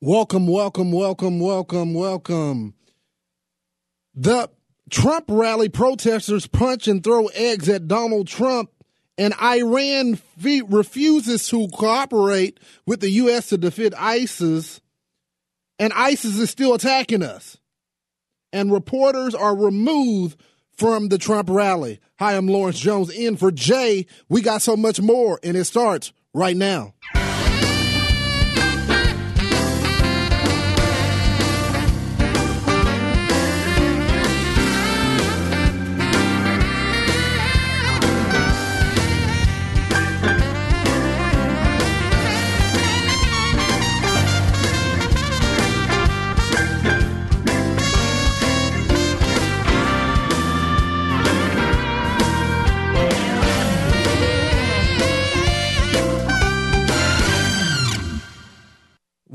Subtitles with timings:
[0.00, 2.74] Welcome, welcome, welcome, welcome, welcome.
[4.14, 4.48] The
[4.90, 8.70] Trump rally protesters punch and throw eggs at Donald Trump,
[9.16, 13.48] and Iran refuses to cooperate with the U.S.
[13.48, 14.80] to defeat ISIS,
[15.80, 17.58] and ISIS is still attacking us.
[18.52, 20.40] And reporters are removed
[20.76, 21.98] from the Trump rally.
[22.20, 24.06] Hi, I'm Lawrence Jones in for Jay.
[24.28, 26.94] We got so much more, and it starts right now.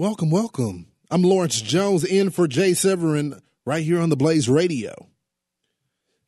[0.04, 0.88] Welcome, welcome.
[1.10, 4.94] I'm Lawrence Jones in for Jay Severin right here on the Blaze Radio.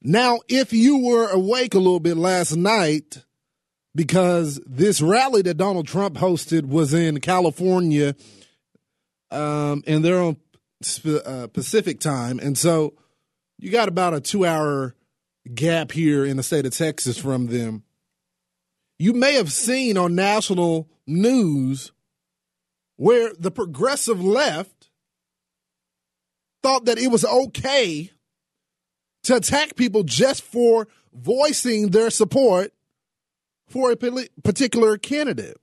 [0.02, 3.26] Now, if you were awake a little bit last night,
[3.94, 8.16] because this rally that Donald Trump hosted was in California,
[9.30, 10.38] um, and they're on
[11.06, 12.94] uh, Pacific time, and so
[13.60, 14.96] you got about a two-hour
[15.54, 17.84] gap here in the state of Texas from them.
[18.98, 21.92] You may have seen on national news
[22.98, 24.90] where the progressive left
[26.64, 28.12] thought that it was okay
[29.24, 32.72] to attack people just for voicing their support
[33.68, 33.98] for a
[34.44, 35.58] particular candidate.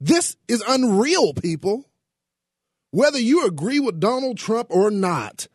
[0.00, 1.88] This is unreal, people.
[2.90, 5.46] Whether you agree with Donald Trump or not,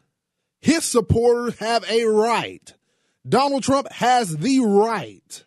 [0.61, 2.73] his supporters have a right.
[3.27, 5.43] Donald Trump has the right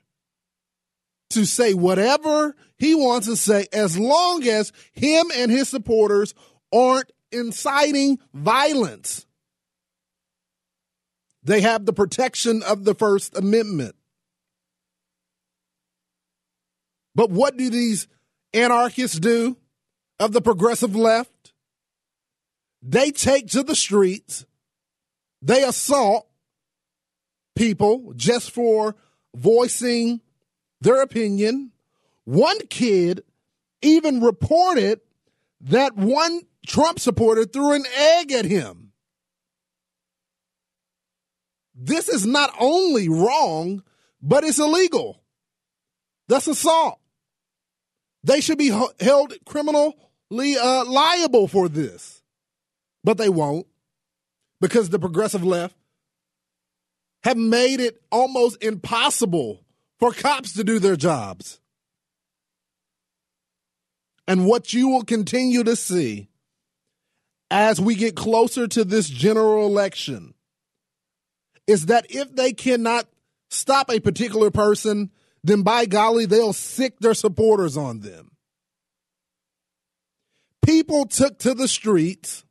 [1.30, 6.34] to say whatever he wants to say as long as him and his supporters
[6.72, 9.26] aren't inciting violence.
[11.42, 13.94] They have the protection of the First Amendment.
[17.14, 18.08] But what do these
[18.52, 19.56] anarchists do
[20.18, 21.52] of the progressive left?
[22.82, 24.46] They take to the streets,
[25.42, 26.26] they assault
[27.56, 28.96] people just for
[29.34, 30.20] voicing
[30.80, 31.72] their opinion.
[32.24, 33.22] One kid
[33.82, 35.00] even reported
[35.62, 38.92] that one Trump supporter threw an egg at him.
[41.74, 43.82] This is not only wrong,
[44.20, 45.22] but it's illegal.
[46.28, 47.00] That's assault.
[48.22, 48.68] They should be
[49.00, 49.94] held criminally
[50.30, 52.22] uh, liable for this.
[53.02, 53.66] But they won't
[54.60, 55.74] because the progressive left
[57.22, 59.64] have made it almost impossible
[60.00, 61.60] for cops to do their jobs.
[64.26, 66.28] And what you will continue to see
[67.50, 70.34] as we get closer to this general election
[71.66, 73.06] is that if they cannot
[73.50, 75.10] stop a particular person,
[75.42, 78.30] then by golly, they'll sic their supporters on them.
[80.64, 82.44] People took to the streets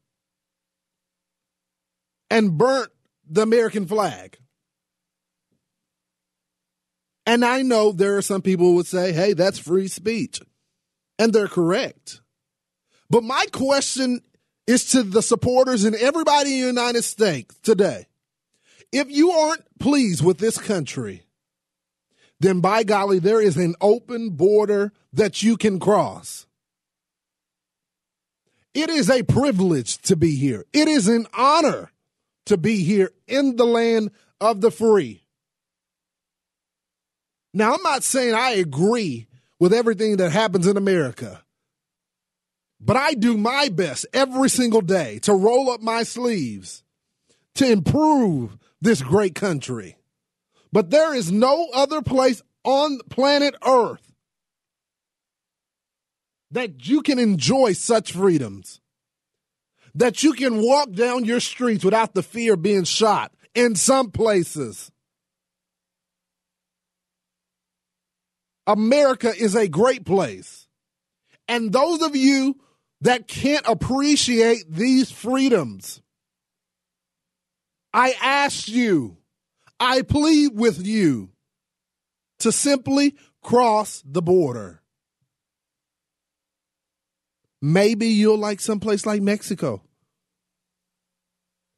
[2.30, 2.92] and burnt
[3.30, 4.38] the American flag.
[7.30, 10.42] And I know there are some people who would say, hey, that's free speech.
[11.20, 12.22] And they're correct.
[13.08, 14.22] But my question
[14.66, 18.08] is to the supporters and everybody in the United States today.
[18.92, 21.22] If you aren't pleased with this country,
[22.40, 26.48] then by golly, there is an open border that you can cross.
[28.74, 30.66] It is a privilege to be here.
[30.74, 31.92] It is an honor
[32.48, 34.10] to be here in the land
[34.42, 35.22] of the free.
[37.54, 39.28] Now, I'm not saying I agree
[39.60, 41.44] with everything that happens in America,
[42.80, 46.84] but I do my best every single day to roll up my sleeves
[47.56, 49.98] to improve this great country.
[50.72, 54.14] But there is no other place on planet Earth
[56.52, 58.80] that you can enjoy such freedoms,
[59.96, 64.12] that you can walk down your streets without the fear of being shot in some
[64.12, 64.92] places
[68.70, 70.68] America is a great place.
[71.48, 72.56] And those of you
[73.02, 76.04] that can't appreciate these freedoms,
[77.92, 79.18] I ask you,
[79.80, 81.32] I plead with you
[82.40, 84.84] to simply cross the border.
[87.64, 89.82] Maybe you'll like someplace like Mexico.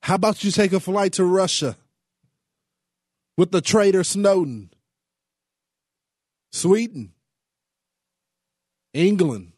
[0.02, 1.78] How about you take a flight to Russia
[3.38, 4.72] with the traitor Snowden?
[6.52, 7.14] Sweden,
[8.94, 9.54] England,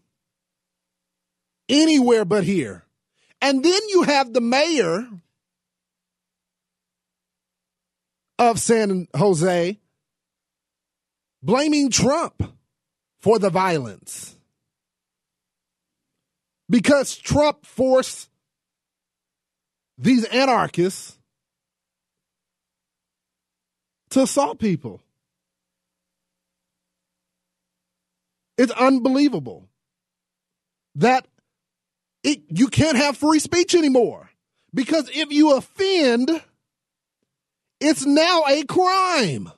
[1.68, 2.86] anywhere but here.
[3.42, 5.08] And then you have the mayor
[8.40, 9.80] of San Jose
[11.42, 12.44] blaming Trump
[13.22, 14.36] for the violence
[16.70, 18.30] because Trump forced
[19.98, 21.18] these anarchists
[24.10, 25.02] to assault people.
[28.58, 29.68] It's unbelievable
[30.96, 31.28] that
[32.24, 34.30] it, you can't have free speech anymore
[34.74, 36.30] because if you offend,
[37.80, 39.52] it's now a crime.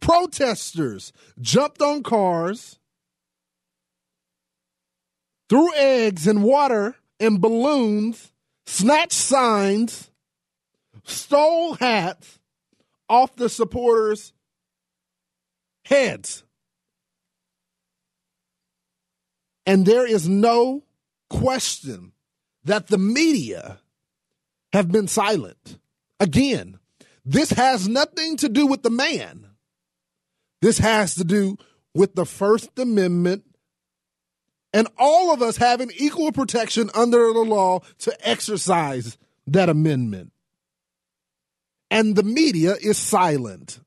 [0.00, 2.78] Protesters jumped on cars,
[5.48, 8.30] threw eggs and water and balloons,
[8.66, 10.10] snatched signs,
[11.04, 12.38] stole hats
[13.08, 14.33] off the supporters'
[15.84, 16.42] heads.
[19.66, 20.84] And there is no
[21.30, 22.12] question
[22.64, 23.80] that the media
[24.72, 25.78] have been silent.
[26.20, 26.78] Again,
[27.24, 29.46] this has nothing to do with the man.
[30.60, 31.56] This has to do
[31.94, 33.44] with the First Amendment
[34.72, 39.16] and all of us having equal protection under the law to exercise
[39.46, 40.32] that amendment.
[41.90, 43.78] And the media is silent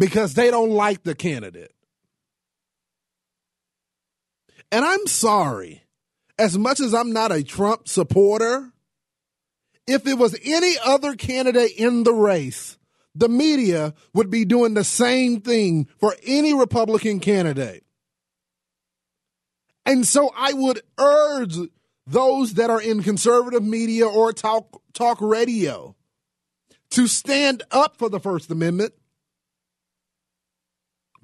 [0.00, 1.74] because they don't like the candidate.
[4.72, 5.84] And I'm sorry,
[6.38, 8.72] as much as I'm not a Trump supporter,
[9.86, 12.78] if it was any other candidate in the race,
[13.14, 17.84] the media would be doing the same thing for any Republican candidate.
[19.84, 21.56] And so I would urge
[22.06, 25.94] those that are in conservative media or talk talk radio
[26.92, 28.94] to stand up for the First Amendment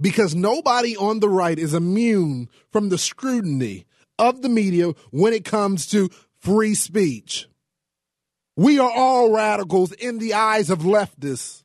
[0.00, 3.86] because nobody on the right is immune from the scrutiny
[4.18, 6.10] of the media when it comes to
[6.40, 7.48] free speech.
[8.56, 11.62] We are all radicals in the eyes of leftists.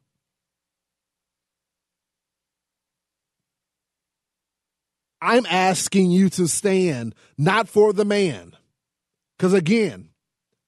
[5.21, 8.53] I'm asking you to stand not for the man.
[9.37, 10.09] Because again,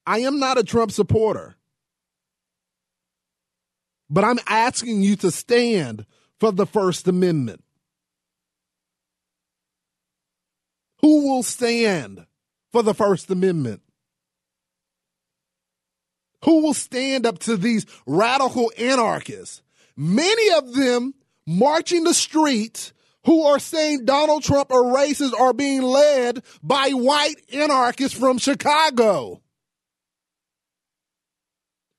[0.06, 1.56] I am not a Trump supporter.
[4.10, 6.06] But I'm asking you to stand
[6.44, 7.64] for the First Amendment.
[11.00, 12.26] Who will stand
[12.74, 13.82] for the First Amendment?
[16.44, 19.62] Who will stand up to these radical anarchists?
[19.96, 21.14] Many of them
[21.48, 22.92] marching the streets
[23.24, 29.42] who are saying Donald Trump or racist are being led by white anarchists from Chicago.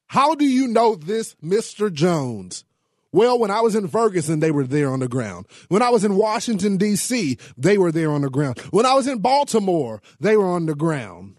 [0.09, 1.91] How do you know this, Mr.
[1.91, 2.67] Jones?
[3.15, 5.47] Well, when I was in Ferguson, they were there on the ground.
[5.69, 8.59] When I was in Washington, D.C., they were there on the ground.
[8.73, 11.39] When I was in Baltimore, they were on the ground.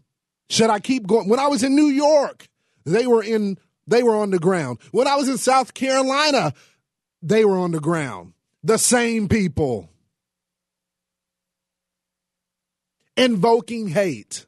[0.50, 1.28] Should I keep going?
[1.28, 2.48] When I was in New York,
[2.86, 4.80] they were in they were on the ground.
[4.92, 6.54] When I was in South Carolina,
[7.22, 8.32] they were on the ground
[8.64, 9.90] the same people
[13.18, 14.46] invoking hate,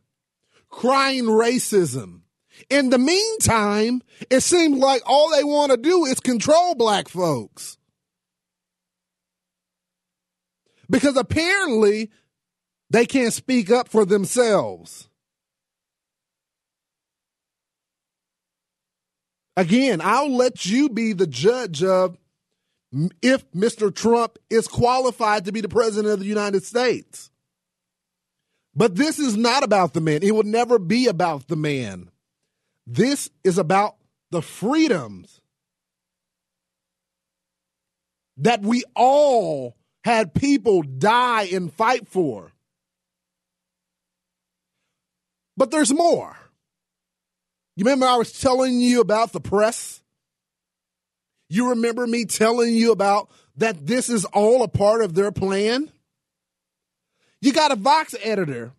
[0.70, 2.22] crying racism.
[2.70, 7.78] In the meantime, it seems like all they want to do is control black folks.
[10.90, 12.12] Because apparently
[12.90, 15.08] they can't speak up for themselves.
[19.56, 22.18] Again, I'll let you be the judge of
[23.22, 23.94] if Mr.
[23.94, 27.32] Trump is qualified to be the president of the United States.
[28.76, 30.22] But this is not about the man.
[30.22, 32.12] It will never be about the man.
[32.89, 33.98] This is about
[34.32, 35.41] the freedoms
[38.38, 39.75] that we all
[40.06, 42.53] had people die and fight for.
[45.58, 46.38] But there's more.
[47.75, 50.01] You remember I was telling you about the press?
[51.50, 55.91] You remember me telling you about that this is all a part of their plan?
[57.41, 58.72] You got a Vox editor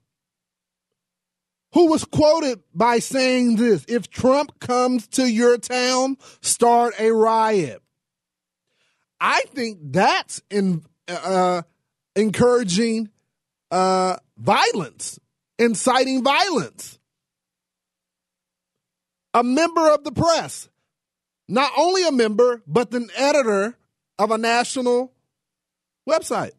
[1.72, 7.82] who was quoted by saying this If Trump comes to your town, start a riot.
[9.20, 11.62] I think that's in, uh,
[12.14, 13.10] encouraging
[13.70, 15.18] uh, violence,
[15.58, 16.98] inciting violence.
[19.34, 20.68] A member of the press,
[21.48, 23.76] not only a member, but an editor
[24.18, 25.12] of a national
[26.08, 26.52] website,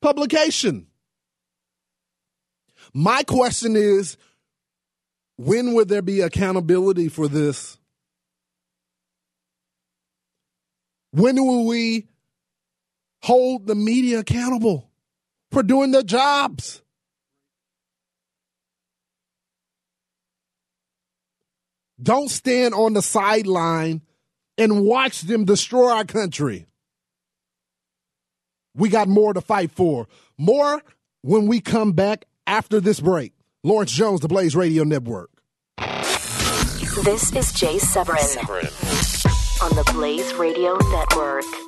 [0.00, 0.86] publication.
[2.92, 4.16] My question is
[5.36, 7.78] when would there be accountability for this?
[11.12, 12.08] When will we
[13.22, 14.90] hold the media accountable
[15.50, 16.82] for doing their jobs?
[22.00, 24.02] Don't stand on the sideline
[24.56, 26.66] and watch them destroy our country.
[28.74, 30.06] We got more to fight for.
[30.36, 30.82] More
[31.22, 33.34] when we come back after this break.
[33.62, 35.30] Lawrence Jones, the Blaze Radio Network.
[37.04, 38.66] This is Jay Severin, Severin.
[39.62, 41.67] on the Blaze Radio Network.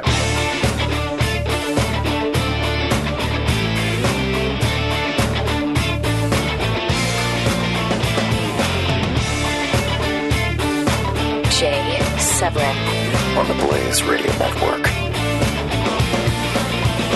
[11.61, 12.75] Jay Severin
[13.37, 14.81] on the Blaze Radio Network.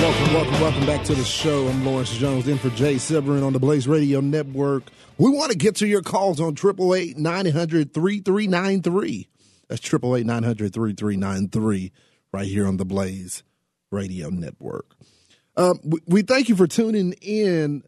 [0.06, 1.68] Welcome, welcome, welcome back to the show.
[1.68, 4.84] I'm Lawrence Jones in for Jay Severin on the Blaze Radio Network.
[5.18, 9.28] We want to get to your calls on 888 900 3393.
[9.68, 11.92] That's 888 900 3393
[12.36, 13.44] right here on the Blaze
[13.92, 14.94] Radio Network.
[15.56, 17.82] Um, we, we, thank you for tuning in.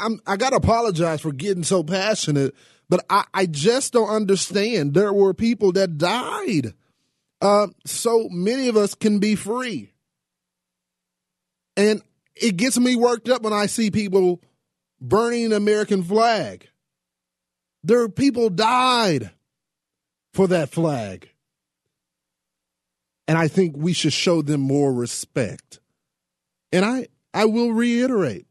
[0.00, 2.56] I'm, I got to apologize for getting so passionate,
[2.88, 4.92] but I, I, just don't understand.
[4.92, 6.74] There were people that died.
[7.40, 9.92] Uh, so many of us can be free.
[11.76, 12.02] And
[12.34, 14.42] it gets me worked up when I see people
[15.00, 16.68] burning the American flag.
[17.84, 19.30] There are people died
[20.34, 21.29] for that flag.
[23.30, 25.78] And I think we should show them more respect.
[26.72, 28.48] And I, I will reiterate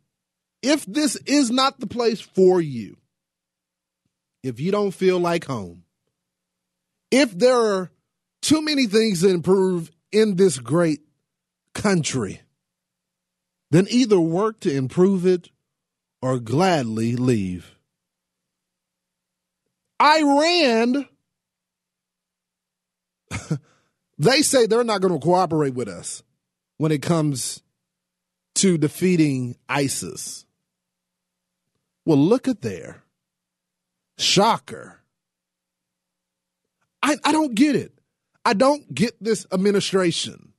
[0.62, 2.96] if this is not the place for you,
[4.42, 5.84] if you don't feel like home,
[7.12, 7.92] if there are
[8.42, 11.02] too many things to improve in this great
[11.74, 12.40] country,
[13.72, 15.50] then either work to improve it
[16.22, 17.76] or gladly leave.
[20.02, 21.06] Iran
[24.20, 26.22] They say they're not going to cooperate with us
[26.78, 27.64] when it comes
[28.56, 30.46] to defeating ISIS.
[32.06, 33.04] Well, look at there.
[34.18, 35.00] Shocker.
[37.02, 37.94] I, I don't get it.
[38.44, 40.54] I don't get this administration.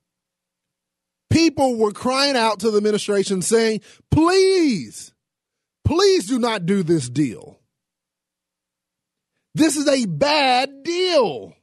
[1.29, 5.13] People were crying out to the administration saying, please,
[5.85, 7.59] please do not do this deal.
[9.53, 11.53] This is a bad deal.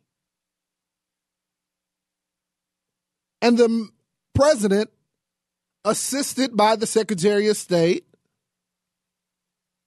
[3.40, 3.88] And the
[4.34, 4.90] president,
[5.84, 8.04] assisted by the Secretary of State,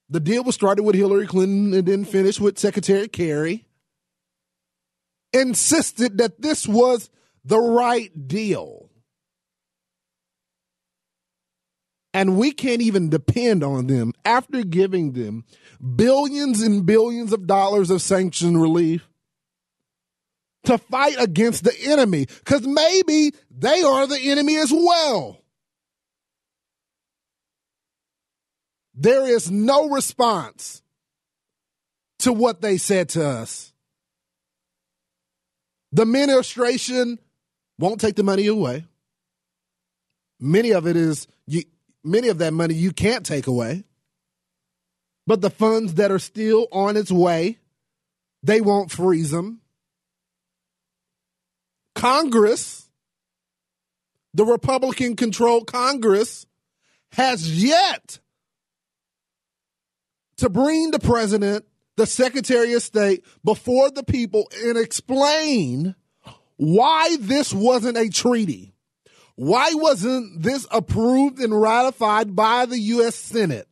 [0.10, 3.66] the deal was started with Hillary Clinton and then finished with Secretary Kerry,
[5.34, 7.10] insisted that this was
[7.46, 8.90] the right deal.
[12.14, 15.46] And we can't even depend on them after giving them
[15.96, 19.08] billions and billions of dollars of sanction relief
[20.64, 25.42] to fight against the enemy because maybe they are the enemy as well.
[28.94, 30.82] There is no response
[32.20, 33.74] to what they said to us.
[35.92, 37.18] The administration
[37.80, 38.86] won't take the money away.
[40.40, 41.64] Many of it is you,
[42.04, 43.84] many of that money you can't take away.
[45.28, 47.60] But the funds that are still on its way,
[48.44, 49.61] they won't freeze them.
[52.02, 52.90] Congress,
[54.34, 56.48] the Republican controlled Congress,
[57.12, 58.20] has yet
[60.38, 61.64] to bring the president,
[61.98, 65.94] the Secretary of State, before the people and explain
[66.58, 68.74] why this wasn't a treaty,
[69.36, 73.16] Why wasn't this approved and ratified by the U.S.
[73.16, 73.68] Senate?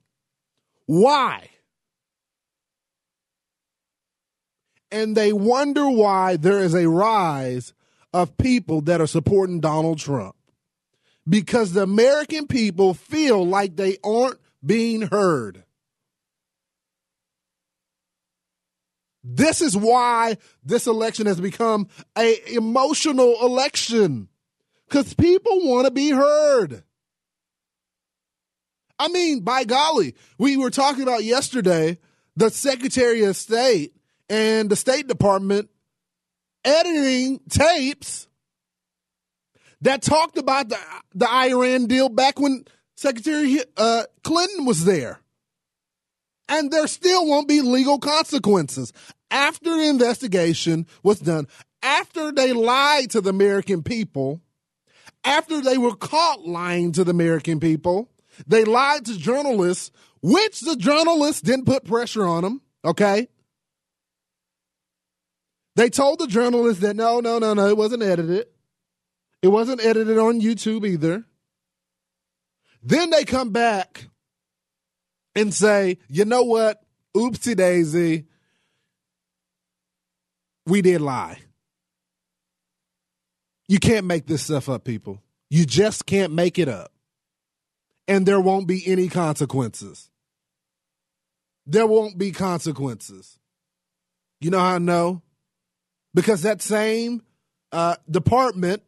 [0.85, 1.49] Why?
[4.91, 7.73] And they wonder why there is a rise
[8.13, 10.35] of people that are supporting Donald Trump.
[11.27, 15.63] Because the American people feel like they aren't being heard.
[19.23, 21.87] This is why this election has become
[22.17, 24.29] a emotional election
[24.87, 26.83] because people want to be heard.
[28.97, 31.99] I mean, by golly, we were talking about yesterday
[32.35, 33.93] the Secretary of State
[34.29, 35.69] and the State Department
[36.69, 38.27] editing tapes
[39.81, 40.77] that talked about the,
[41.15, 45.19] the Iran deal back when Secretary uh, Clinton was there.
[46.47, 48.91] And there still won't be legal consequences.
[49.31, 51.47] After the investigation was done,
[51.83, 54.41] after they lied to the American people,
[55.23, 58.09] after they were caught lying to the American people,
[58.47, 63.27] they lied to journalists, which the journalists didn't put pressure on them, okay?
[65.79, 68.47] They told the journalists that no, no, no, no, it wasn't edited.
[69.41, 71.23] It wasn't edited on YouTube either.
[72.83, 74.09] Then they come back
[75.35, 76.81] and say, you know what?
[77.15, 78.25] Oopsie daisy.
[80.65, 81.37] We did lie.
[83.69, 85.23] You can't make this stuff up, people.
[85.49, 86.91] You just can't make it up.
[88.05, 90.09] And there won't be any consequences.
[91.65, 93.39] There won't be consequences.
[94.41, 95.21] You know how I know?
[96.13, 97.21] Because that same
[97.71, 98.83] uh, department,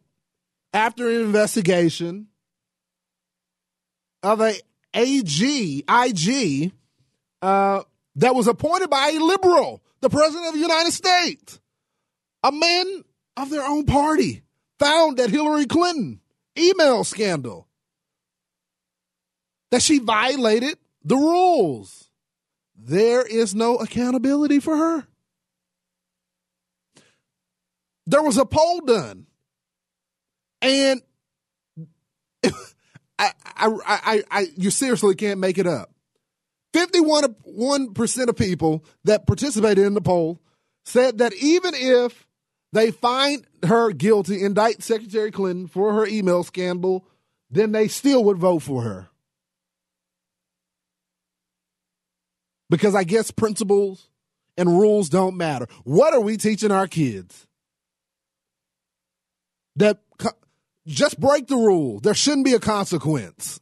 [0.72, 2.28] after an investigation
[4.22, 4.54] of a
[4.94, 6.72] AG, IG,
[7.40, 7.82] uh,
[8.16, 11.60] that was appointed by a liberal, the president of the United States,
[12.42, 13.04] a man
[13.36, 14.42] of their own party,
[14.78, 16.20] found that Hillary Clinton
[16.58, 17.68] email scandal
[19.70, 22.10] that she violated the rules.
[22.76, 25.06] There is no accountability for her.
[28.06, 29.26] There was a poll done,
[30.60, 31.00] and
[32.44, 35.92] I, I, I, I, you seriously can't make it up.
[36.74, 40.40] 51% of people that participated in the poll
[40.84, 42.26] said that even if
[42.72, 47.06] they find her guilty, indict Secretary Clinton for her email scandal,
[47.50, 49.08] then they still would vote for her.
[52.70, 54.08] Because I guess principles
[54.56, 55.66] and rules don't matter.
[55.84, 57.46] What are we teaching our kids?
[59.76, 60.00] That
[60.86, 62.00] just break the rule.
[62.00, 63.60] There shouldn't be a consequence.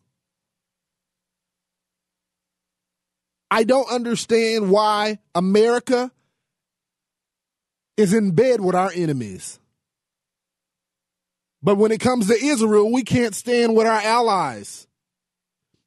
[3.50, 6.12] I don't understand why America
[7.96, 9.58] is in bed with our enemies.
[11.62, 14.86] But when it comes to Israel, we can't stand with our allies.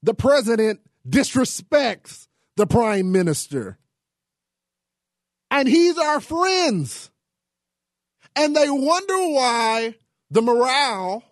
[0.04, 3.80] The president disrespects the prime minister.
[5.50, 7.10] And he's our friends.
[8.36, 9.96] And they wonder why
[10.34, 11.24] the morale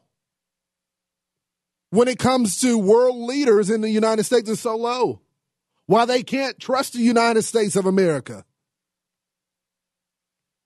[1.90, 5.22] when it comes to world leaders in the United States is so low.
[5.88, 8.46] Why they can't trust the United States of America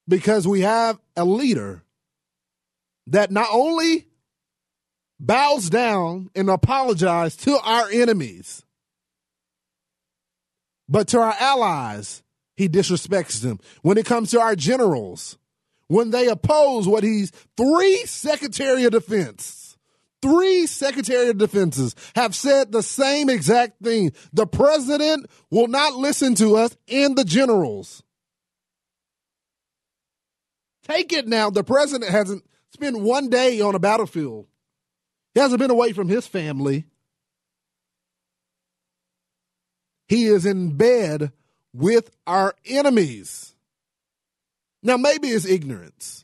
[0.06, 1.82] because we have a leader
[3.08, 4.06] that not only
[5.18, 8.66] bows down and apologizes to our enemies,
[10.90, 12.22] but to our allies,
[12.58, 13.62] he disrespects them.
[13.82, 15.38] When it comes to our generals,
[15.88, 19.78] when they oppose what he's three Secretary of Defense,
[20.22, 24.12] three Secretary of Defenses have said the same exact thing.
[24.34, 28.04] The president will not listen to us and the generals.
[30.88, 31.50] Take it now.
[31.50, 32.44] The president hasn't
[32.74, 34.48] spent one day on a battlefield.
[35.34, 36.86] He hasn't been away from his family.
[40.08, 41.32] He is in bed
[41.74, 43.55] with our enemies.
[44.86, 46.24] Now, maybe it's ignorance.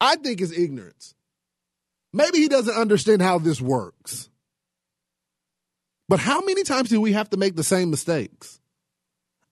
[0.00, 1.14] I think it's ignorance.
[2.12, 4.28] Maybe he doesn't understand how this works.
[6.08, 8.60] But how many times do we have to make the same mistakes?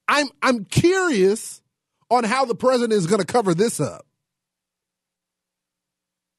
[0.09, 1.63] I'm I'm curious
[2.11, 4.07] on how the president is going to cover this up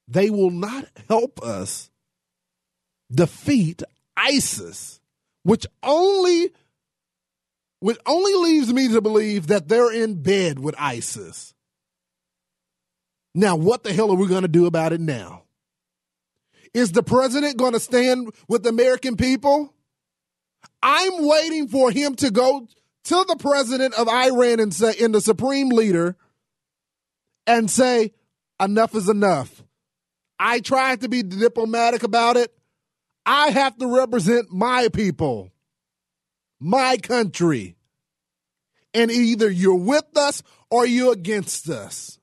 [0.08, 1.89] they will not help us
[3.12, 3.84] defeat
[4.15, 4.99] ISIS,
[5.43, 6.51] which only
[7.80, 11.53] which only leaves me to believe that they're in bed with ISIS.
[13.38, 15.43] Now, what the hell are we going to do about it now?
[16.73, 19.76] Is the president going to stand with the American people?
[20.82, 22.67] I'm waiting for him to go
[23.04, 26.15] to the president of Iran and say, in the supreme leader,
[27.45, 28.12] and say,
[28.60, 29.63] enough is enough.
[30.39, 32.52] I tried to be diplomatic about it.
[33.23, 35.52] I have to represent my people,
[36.60, 37.76] my country.
[38.95, 42.17] And either you're with us or you're against us.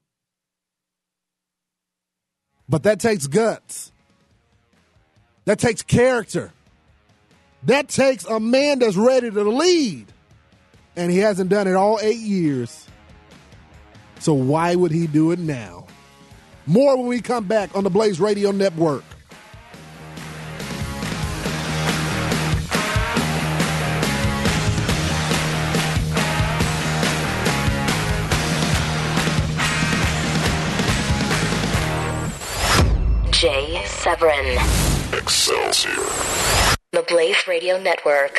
[2.69, 3.93] But that takes guts.
[5.45, 6.53] That takes character.
[7.65, 10.07] That takes a man that's ready to lead.
[10.97, 12.87] And he hasn't done it all eight years.
[14.21, 15.87] So why would he do it now?
[16.67, 19.05] More when we come back on the Blaze Radio Network.
[34.05, 34.59] Severin.
[35.15, 35.97] Excelsior.
[36.93, 38.39] The Blaze Radio Network.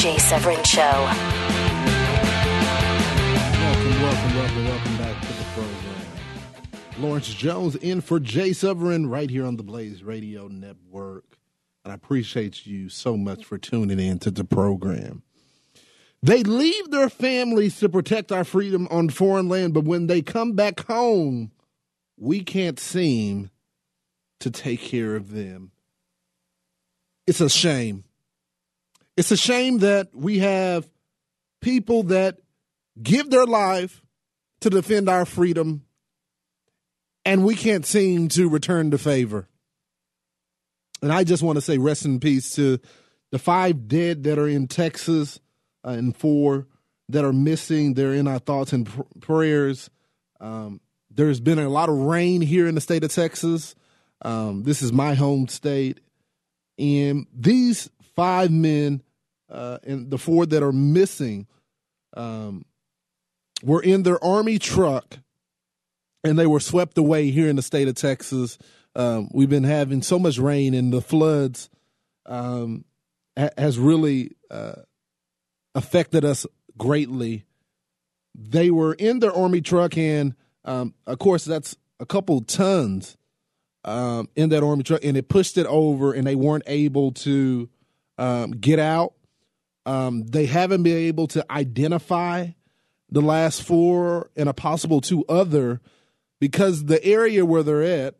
[0.00, 0.80] Jay Severin Show.
[0.80, 1.12] Welcome,
[4.00, 7.02] welcome, welcome, welcome back to the program.
[7.02, 11.36] Lawrence Jones in for Jay Severin right here on the Blaze Radio Network.
[11.84, 15.22] And I appreciate you so much for tuning in to the program.
[16.22, 20.54] They leave their families to protect our freedom on foreign land, but when they come
[20.54, 21.52] back home,
[22.16, 23.50] we can't seem
[24.38, 25.72] to take care of them.
[27.26, 28.04] It's a shame.
[29.20, 30.88] It's a shame that we have
[31.60, 32.38] people that
[33.02, 34.02] give their life
[34.62, 35.84] to defend our freedom
[37.26, 39.46] and we can't seem to return the favor.
[41.02, 42.78] And I just want to say rest in peace to
[43.30, 45.38] the five dead that are in Texas
[45.84, 46.66] uh, and four
[47.10, 47.92] that are missing.
[47.92, 49.90] They're in our thoughts and pr- prayers.
[50.40, 50.80] Um,
[51.10, 53.74] there's been a lot of rain here in the state of Texas.
[54.22, 56.00] Um, this is my home state.
[56.78, 59.02] And these five men
[59.50, 61.46] uh, and the four that are missing
[62.16, 62.64] um,
[63.62, 65.18] were in their army truck
[66.24, 68.58] and they were swept away here in the state of Texas.
[68.94, 71.70] Um, we've been having so much rain and the floods
[72.26, 72.84] um,
[73.38, 74.82] ha- has really uh,
[75.74, 77.44] affected us greatly.
[78.34, 80.34] They were in their army truck, and
[80.64, 83.16] um, of course, that's a couple tons
[83.84, 87.68] um, in that army truck, and it pushed it over, and they weren't able to
[88.18, 89.14] um, get out.
[89.86, 92.48] Um, they haven't been able to identify
[93.10, 95.80] the last four and a possible two other
[96.38, 98.14] because the area where they're at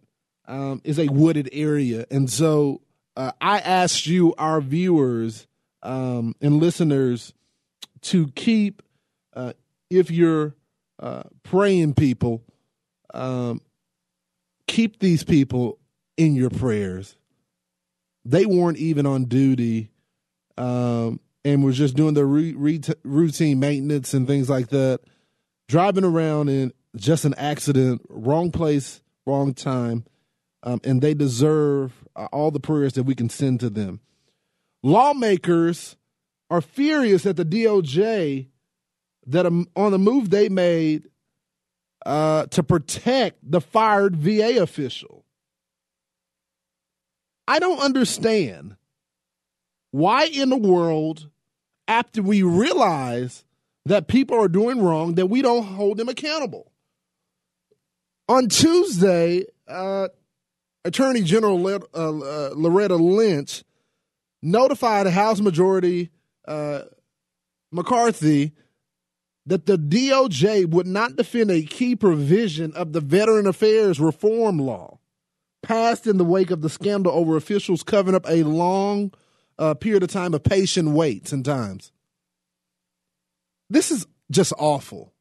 [0.47, 2.07] um, is a wooded area.
[2.11, 2.83] And so
[3.17, 5.47] uh, I asked you, our viewers
[5.83, 7.33] um, and listeners,
[8.03, 8.83] to keep,
[9.35, 9.53] uh,
[9.91, 10.55] if you're
[10.99, 12.43] uh, praying people,
[13.15, 13.61] um,
[14.67, 15.79] keep these people
[16.17, 17.17] in your prayers.
[18.25, 19.91] They weren't even on duty
[20.59, 25.01] um, and was just doing the re- re- routine maintenance and things like that,
[25.69, 30.05] driving around in just an accident, wrong place, wrong time,
[30.63, 34.01] um, and they deserve uh, all the prayers that we can send to them.
[34.83, 35.97] Lawmakers
[36.51, 38.49] are furious at the DOJ
[39.27, 41.09] that um, on the move they made
[42.05, 45.25] uh, to protect the fired VA official.
[47.47, 48.77] I don't understand
[49.91, 51.30] why in the world,
[51.91, 53.45] after we realize
[53.85, 56.71] that people are doing wrong, that we don't hold them accountable.
[58.29, 60.07] On Tuesday, uh,
[60.85, 63.65] Attorney General uh, uh, Loretta Lynch
[64.41, 66.11] notified House Majority
[66.47, 66.83] uh,
[67.73, 68.53] McCarthy
[69.47, 75.01] that the DOJ would not defend a key provision of the Veteran Affairs Reform Law
[75.61, 79.13] passed in the wake of the scandal over officials covering up a long
[79.61, 81.93] uh, period of time of patient waits and times.
[83.69, 85.13] This is just awful.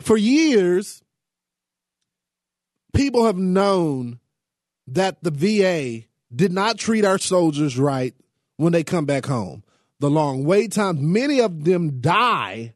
[0.00, 1.02] For years,
[2.94, 4.20] people have known
[4.86, 8.14] that the VA did not treat our soldiers right
[8.56, 9.64] when they come back home.
[9.98, 12.74] The long wait times, many of them die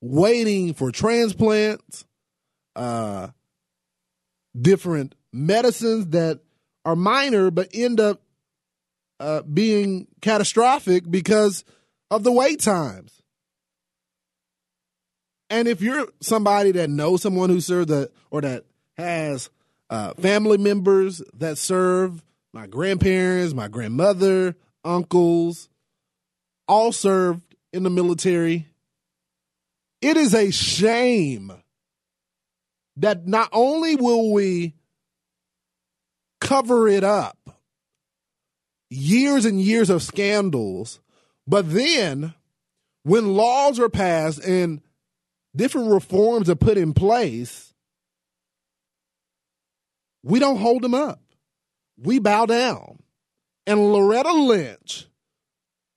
[0.00, 2.04] waiting for transplants,
[2.76, 3.28] uh,
[4.58, 6.40] different medicines that
[6.84, 8.22] are minor but end up
[9.20, 11.64] uh, being catastrophic because
[12.10, 13.22] of the wait times.
[15.50, 18.64] And if you're somebody that knows someone who served that or that
[18.96, 19.50] has
[19.90, 25.68] uh, family members that serve, my grandparents, my grandmother, uncles,
[26.66, 28.68] all served in the military.
[30.00, 31.52] It is a shame
[32.96, 34.74] that not only will we
[36.40, 37.38] cover it up,
[38.90, 41.00] years and years of scandals,
[41.46, 42.34] but then
[43.04, 44.82] when laws are passed and
[45.54, 47.72] different reforms are put in place,
[50.22, 51.22] we don't hold them up.
[51.96, 52.98] We bow down.
[53.66, 55.06] And Loretta Lynch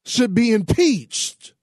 [0.05, 1.53] should be impeached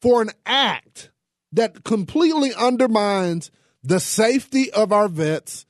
[0.00, 1.10] for an act
[1.52, 3.50] that completely undermines
[3.82, 5.66] the safety of our vets.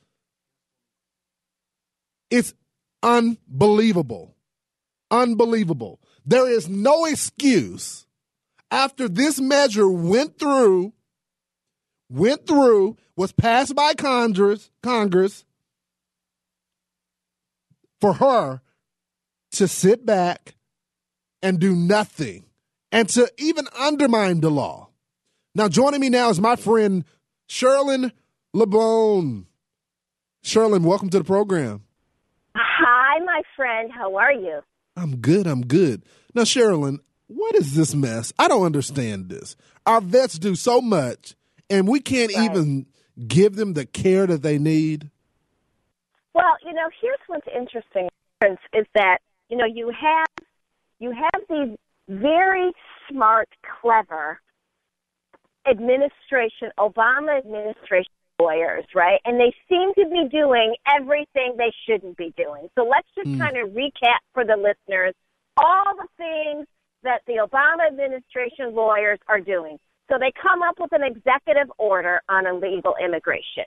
[2.31, 2.55] It's
[3.03, 4.37] unbelievable.
[5.11, 6.01] Unbelievable.
[6.25, 8.07] There is no excuse
[8.71, 10.93] after this measure went through,
[12.09, 15.45] went through, was passed by Congress, Congress
[18.01, 18.63] for her
[19.53, 20.55] to sit back
[21.43, 22.45] and do nothing
[22.93, 24.89] and to even undermine the law.
[25.55, 27.05] Now, joining me now is my friend
[27.49, 28.13] Cherylyn
[28.55, 29.47] Lebon.
[30.45, 31.83] Cherylyn, welcome to the program.
[33.40, 33.90] Hi, friend.
[33.90, 34.61] How are you?
[34.96, 35.46] I'm good.
[35.46, 36.03] I'm good.
[36.35, 38.35] Now, Cherylyn, what is this mess?
[38.38, 39.57] I don't understand this.
[39.87, 41.35] Our vets do so much,
[41.70, 42.50] and we can't right.
[42.50, 42.87] even
[43.26, 45.11] give them the care that they need.
[46.35, 48.09] Well, you know, here's what's interesting
[48.42, 50.46] is that you know you have
[50.98, 52.72] you have these very
[53.09, 53.48] smart,
[53.81, 54.38] clever
[55.66, 59.20] administration, Obama administration lawyers, right?
[59.24, 62.68] And they seem to be doing everything they shouldn't be doing.
[62.76, 63.38] So let's just mm.
[63.38, 65.14] kind of recap for the listeners
[65.57, 66.66] all the things
[67.03, 69.79] that the Obama administration lawyers are doing.
[70.11, 73.64] So they come up with an executive order on illegal immigration.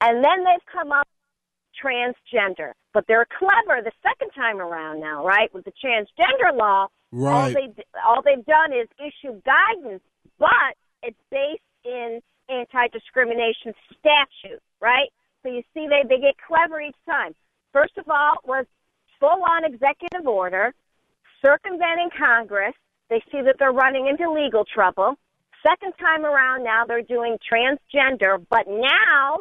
[0.00, 1.08] And then they've come up
[1.82, 2.72] transgender.
[2.92, 5.52] But they're clever the second time around now, right?
[5.54, 7.32] With the transgender law, right.
[7.32, 10.02] all they all they've done is issue guidance,
[10.38, 12.20] but it's based in
[12.50, 15.08] anti-discrimination statute, right?
[15.42, 17.34] So you see, they they get clever each time.
[17.72, 18.66] First of all, was
[19.18, 20.74] full-on executive order
[21.44, 22.74] circumventing Congress.
[23.08, 25.16] They see that they're running into legal trouble.
[25.62, 29.38] Second time around, now they're doing transgender, but now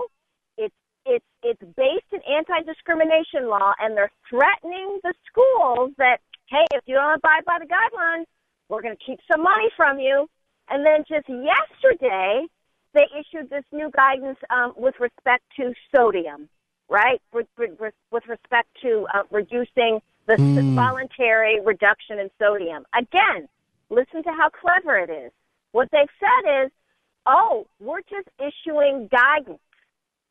[0.58, 6.20] it's it's it's based in anti-discrimination law, and they're threatening the schools that
[6.50, 8.26] hey, if you don't abide by the guidelines,
[8.70, 10.28] we're going to keep some money from you.
[10.70, 12.46] And then just yesterday,
[12.94, 16.50] they issued this new guidance um, with respect to sodium,
[16.90, 17.22] right?
[17.34, 20.76] With, with, with respect to uh, reducing the mm.
[20.76, 22.86] voluntary reduction in sodium.
[22.98, 23.48] Again,
[23.90, 25.32] listen to how clever it is.
[25.72, 26.72] What they've said is,
[27.26, 29.60] oh, we're just issuing guidance.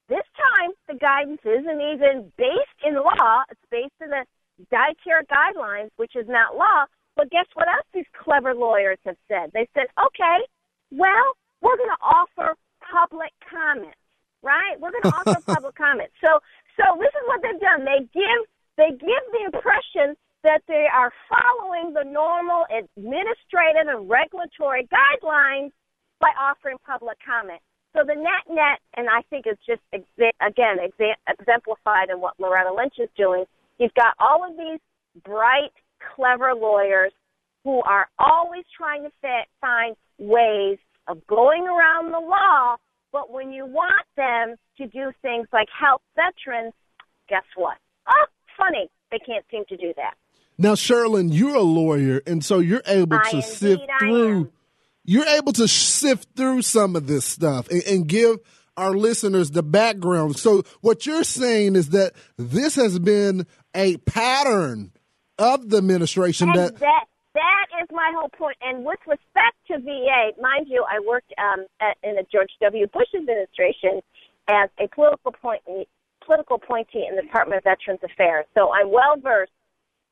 [0.09, 3.43] This time, the guidance isn't even based in law.
[3.51, 4.25] It's based in the
[4.71, 6.87] dietary guidelines, which is not law.
[7.17, 9.51] But guess what else these clever lawyers have said?
[9.53, 10.47] They said, okay,
[10.91, 13.99] well, we're going to offer public comments,
[14.43, 14.79] right?
[14.79, 16.15] We're going to offer public comments.
[16.21, 16.41] So,
[16.77, 17.85] so this is what they've done.
[17.85, 18.43] They give
[18.77, 25.73] they give the impression that they are following the normal administrative and regulatory guidelines
[26.21, 27.61] by offering public comment.
[27.97, 30.77] So the net net, and I think is just again
[31.27, 33.45] exemplified in what Loretta Lynch is doing.
[33.79, 34.81] You've got all of these
[35.25, 35.73] bright,
[36.15, 37.13] clever lawyers
[37.65, 42.77] who are always trying to fit, find ways of going around the law,
[43.13, 46.75] but when you want them to do things like help veterans,
[47.29, 47.77] guess what?
[48.09, 48.91] Oh, funny.
[49.11, 50.15] They can't seem to do that.
[50.59, 54.51] Now, Cherylyn, you're a lawyer, and so you're able I to sift through.
[55.05, 58.39] You're able to sift through some of this stuff and, and give
[58.77, 60.37] our listeners the background.
[60.37, 64.93] So, what you're saying is that this has been a pattern
[65.39, 68.57] of the administration and that, that is my whole point.
[68.61, 72.87] And with respect to VA, mind you, I worked um, at, in the George W.
[72.87, 74.01] Bush administration
[74.49, 75.63] as a political point,
[76.25, 78.47] political appointee in the Department of Veterans Affairs.
[78.55, 79.53] So I'm well versed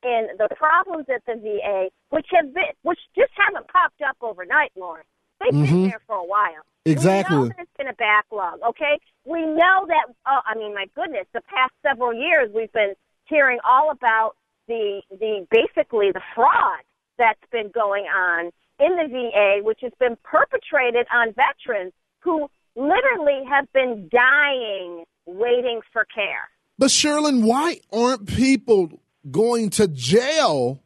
[0.03, 4.71] in the problems at the VA, which have been, which just haven't popped up overnight,
[4.75, 5.03] Lauren.
[5.39, 5.65] They've mm-hmm.
[5.65, 6.65] been there for a while.
[6.85, 7.37] Exactly.
[7.37, 8.59] We know there's been a backlog.
[8.69, 10.05] Okay, we know that.
[10.25, 12.93] Oh, I mean, my goodness, the past several years we've been
[13.25, 14.33] hearing all about
[14.67, 16.81] the the basically the fraud
[17.17, 23.43] that's been going on in the VA, which has been perpetrated on veterans who literally
[23.49, 26.49] have been dying waiting for care.
[26.77, 28.99] But Cherylyn, why aren't people
[29.29, 30.81] going to jail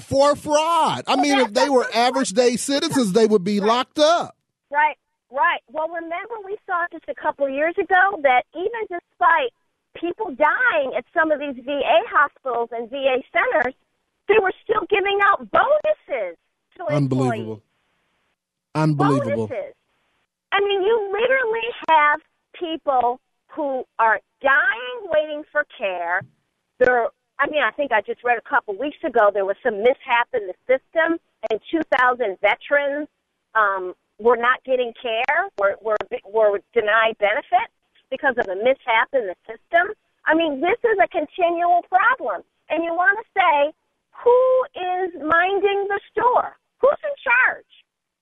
[0.00, 1.04] for fraud?
[1.06, 3.68] I mean, if they were average day citizens, they would be right.
[3.68, 4.36] locked up.
[4.70, 4.96] Right,
[5.30, 5.60] right.
[5.70, 9.52] Well, remember we saw just a couple years ago that even despite
[9.94, 13.74] people dying at some of these VA hospitals and VA centers,
[14.28, 16.36] they were still giving out bonuses
[16.76, 17.38] essential Unbelievable.
[17.38, 17.62] employees.
[18.74, 19.46] Unbelievable.
[19.48, 19.74] Bonuses.
[20.52, 22.20] I mean, you literally have
[22.58, 26.22] people who are dying waiting for care.
[26.78, 27.08] They're,
[27.38, 30.28] I mean, I think I just read a couple weeks ago there was some mishap
[30.34, 31.18] in the system,
[31.50, 33.08] and 2,000 veterans
[33.54, 35.96] um, were not getting care, were, were,
[36.30, 37.72] were denied benefits
[38.10, 39.92] because of a mishap in the system.
[40.26, 42.42] I mean, this is a continual problem.
[42.68, 43.72] And you want to say,
[44.22, 44.40] who
[44.74, 46.56] is minding the store?
[46.80, 47.70] Who's in charge?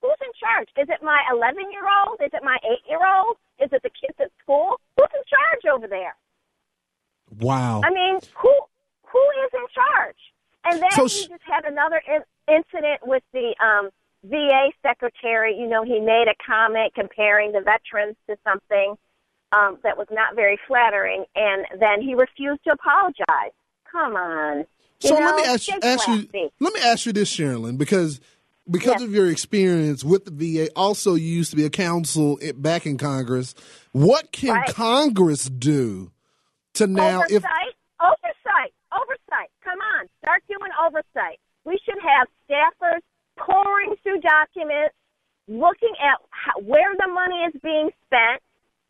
[0.02, 0.68] Who's in charge?
[0.76, 2.20] Is it my 11 year old?
[2.20, 3.36] Is it my 8 year old?
[3.58, 4.80] Is it the kids at school?
[4.96, 6.14] Who's in charge over there?
[7.40, 7.80] Wow.
[7.84, 8.52] I mean, who
[9.06, 10.16] who is in charge?
[10.64, 13.90] And then So he just had another in- incident with the um,
[14.24, 15.56] VA secretary.
[15.56, 18.96] You know, he made a comment comparing the veterans to something
[19.52, 23.52] um, that was not very flattering, and then he refused to apologize.
[23.90, 24.64] Come on.
[25.08, 28.20] So know, let me ask you, ask you let me ask you this, Cherylyn, because
[28.70, 29.02] because Yes.
[29.02, 32.96] of your experience with the VA, also you used to be a counsel back in
[32.96, 33.54] Congress.
[33.92, 34.68] What can Right.
[34.74, 36.10] Congress do
[36.74, 39.50] to now if oversight, oversight, oversight.
[39.62, 41.38] Come on, start doing oversight.
[41.64, 43.00] We should have staffers
[43.36, 44.94] pouring through documents,
[45.48, 48.40] looking at how, where the money is being spent.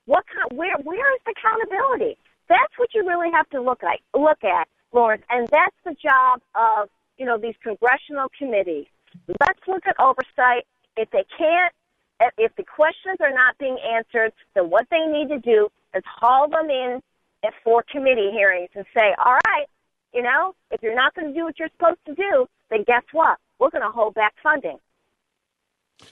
[0.06, 2.16] What kind, where where is the accountability?
[2.48, 3.98] That's what you really have to look at.
[4.18, 8.86] Look at Lawrence, and that's the job of you know these congressional committees.
[9.40, 10.66] Let's look at oversight.
[10.96, 11.72] If they can't,
[12.38, 16.48] if- the questions are not being answered, then what they need to do is haul
[16.48, 17.02] them in
[17.44, 19.66] at four committee hearings and say, all right,
[20.12, 23.02] you know, if you're not going to do what you're supposed to do, then guess
[23.12, 23.38] what?
[23.58, 24.78] We're going to hold back funding.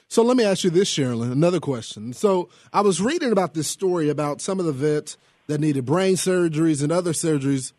[0.07, 2.13] So let me ask you this, Cherylyn, another question.
[2.13, 5.17] So I was reading about this story about some of the vets
[5.47, 7.73] that needed brain surgeries and other surgeries,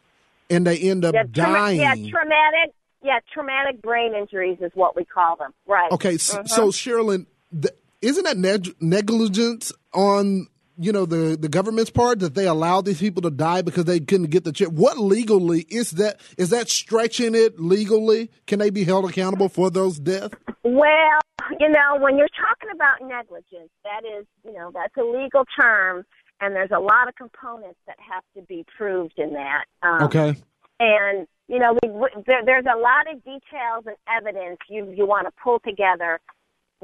[0.51, 1.81] and they end up Yeah, dying.
[1.81, 2.75] yeah, traumatic.
[3.03, 5.53] Yeah, traumatic brain injuries is what we call them.
[5.67, 5.93] Right.
[5.93, 6.49] Okay, so, Mhm.
[6.49, 12.35] so Cherylyn, th- isn't that neg- negligence on you know the the government's part that
[12.35, 14.73] they allowed these people to die because they couldn't get the chip?
[14.73, 16.19] What legally is that?
[16.39, 18.31] Is that stretching it legally?
[18.47, 20.35] Can they be held accountable for those deaths?
[20.65, 21.21] Well,
[21.61, 26.05] you know, when you're talking about negligence, that is, you know, that's a legal term,
[26.41, 29.65] and there's a lot of components that have to be proved in that.
[29.83, 30.37] Um, Okay,
[30.81, 35.07] and you know we, we, there, there's a lot of details and evidence you you
[35.07, 36.21] want to pull together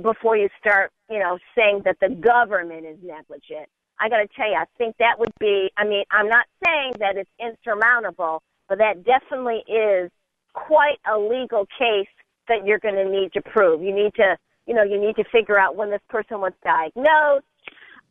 [0.02, 3.68] before you start you know saying that the government is negligent.
[4.02, 6.92] I got to tell you i think that would be i mean i'm not saying
[7.00, 10.10] that it's insurmountable but that definitely is
[10.54, 12.08] quite a legal case
[12.48, 13.82] that you're going to need to prove.
[13.82, 14.36] You need to
[14.66, 17.44] you know you need to figure out when this person was diagnosed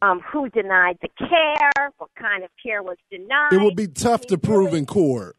[0.01, 4.21] um, who denied the care what kind of care was denied it would be tough
[4.21, 5.35] to prove in court.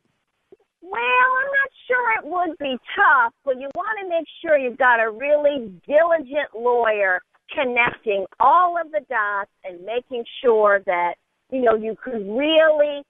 [0.83, 4.79] well, I'm not sure it would be tough, but you want to make sure you've
[4.79, 7.21] got a really diligent lawyer
[7.53, 11.15] connecting all of the dots and making sure that,
[11.51, 13.03] you know, you could really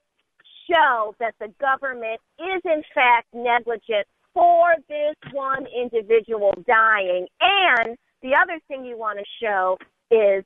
[0.69, 7.27] show that the government is in fact negligent for this one individual dying.
[7.41, 9.77] And the other thing you want to show
[10.11, 10.45] is,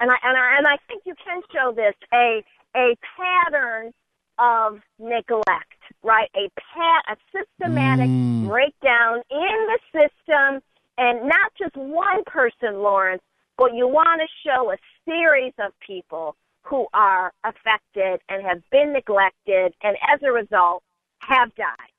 [0.00, 2.42] and I, and I, and I think you can show this, a,
[2.76, 3.92] a pattern
[4.38, 6.28] of neglect, right?
[6.36, 8.48] A pat, a systematic Mm.
[8.48, 10.60] breakdown in the system,
[10.98, 13.22] and not just one person, Lawrence,
[13.56, 18.92] but you want to show a series of people who are affected and have been
[18.92, 20.82] neglected, and as a result,
[21.20, 21.92] have died.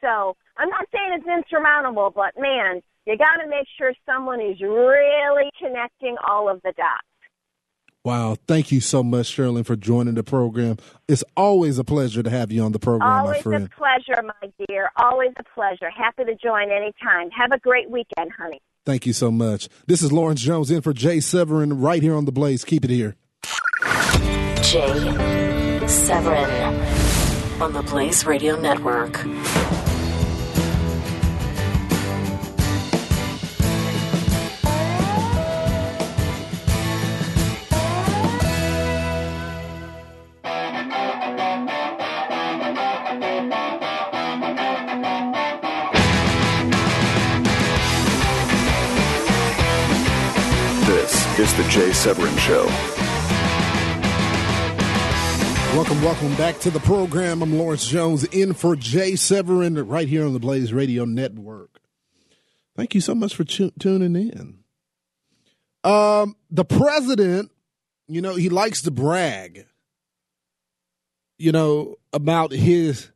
[0.00, 4.60] So I'm not saying it's insurmountable, but man, you got to make sure someone is
[4.60, 7.06] really connecting all of the dots.
[8.04, 10.78] Wow, thank you so much, Cherylyn, for joining the program.
[11.06, 13.26] It's always a pleasure to have you on the program, my friend.
[13.26, 13.70] Always a friend.
[13.70, 14.90] pleasure, my dear.
[14.96, 15.88] Always a pleasure.
[15.88, 17.30] Happy to join anytime.
[17.30, 18.60] Have a great weekend, honey.
[18.84, 19.68] Thank you so much.
[19.86, 22.64] This is Lawrence Jones in for Jay Severin right here on the Blaze.
[22.64, 23.14] Keep it here.
[24.62, 29.24] Jay Severin on the Blaze Radio Network.
[51.42, 52.66] Is the Jay Severin Show.
[55.74, 57.42] Welcome, welcome back to the program.
[57.42, 61.80] I'm Lawrence Jones in for Jay Severin right here on the Blaze Radio Network.
[62.76, 64.60] Thank you so much for tu- tuning in.
[65.82, 67.50] Um, the president,
[68.06, 69.66] you know, he likes to brag,
[71.38, 73.08] you know, about his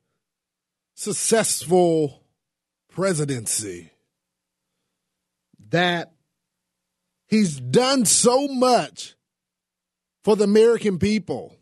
[0.97, 2.25] successful
[2.89, 3.93] presidency.
[5.69, 6.16] that
[7.27, 9.15] he's done so much
[10.25, 11.57] for the American people,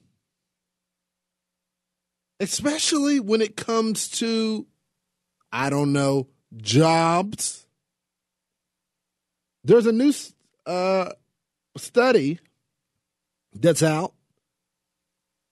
[2.41, 4.67] especially when it comes to,
[5.53, 7.67] I don't know, jobs.
[9.65, 10.13] There's a new
[10.67, 11.11] uh,
[11.77, 12.39] study
[13.53, 14.15] that's out.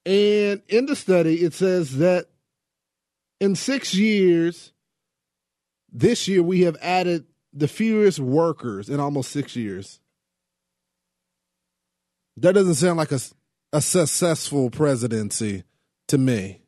[0.04, 2.26] And in the study, it says that
[3.40, 4.72] in six years,
[5.92, 10.00] this year we have added the fewest workers in almost six years.
[12.38, 13.20] That doesn't sound like a,
[13.72, 15.64] a successful presidency
[16.08, 16.62] to me.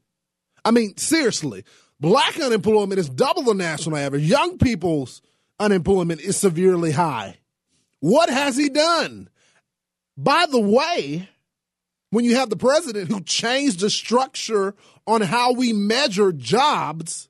[0.64, 1.64] I mean, seriously,
[2.00, 4.22] black unemployment is double the national average.
[4.22, 5.22] Young people's
[5.58, 7.38] unemployment is severely high.
[8.00, 9.28] What has he done?
[10.16, 11.28] By the way,
[12.10, 14.74] when you have the president who changed the structure
[15.06, 17.28] on how we measure jobs,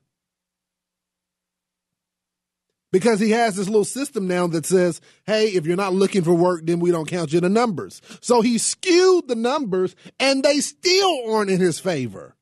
[2.95, 6.33] because he has this little system now that says, hey, if you're not looking for
[6.33, 8.01] work, then we don't count you in the numbers.
[8.21, 12.37] So he skewed the numbers and they still aren't in his favor.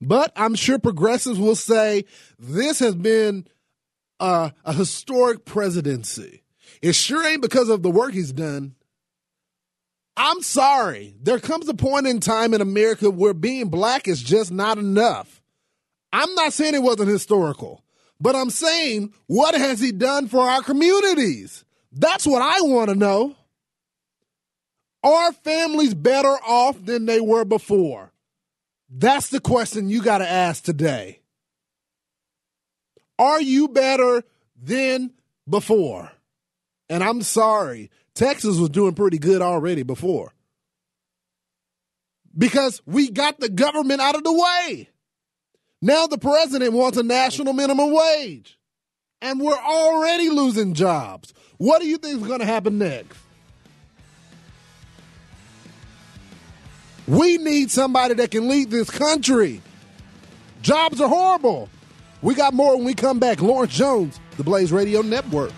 [0.00, 2.06] But I'm sure progressives will say
[2.38, 3.46] this has been
[4.20, 6.44] a, a historic presidency.
[6.80, 8.74] It sure ain't because of the work he's done.
[10.16, 11.14] I'm sorry.
[11.20, 15.35] There comes a point in time in America where being black is just not enough.
[16.16, 17.84] I'm not saying it wasn't historical,
[18.18, 21.62] but I'm saying what has he done for our communities?
[21.92, 23.36] That's what I want to know.
[25.02, 28.14] Are families better off than they were before?
[28.88, 31.20] That's the question you got to ask today.
[33.18, 34.24] Are you better
[34.58, 35.12] than
[35.46, 36.10] before?
[36.88, 40.32] And I'm sorry, Texas was doing pretty good already before.
[42.36, 44.88] Because we got the government out of the way.
[45.86, 48.58] Now the president wants a national minimum wage.
[49.22, 51.32] And we're already losing jobs.
[51.58, 53.16] What do you think is going to happen next?
[57.06, 59.62] We need somebody that can lead this country.
[60.60, 61.68] Jobs are horrible.
[62.20, 63.40] We got more when we come back.
[63.40, 65.52] Lawrence Jones, the Blaze Radio Network.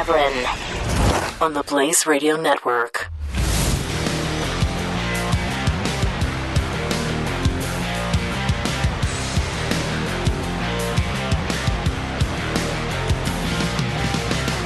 [0.00, 3.10] On the Blaze Radio Network.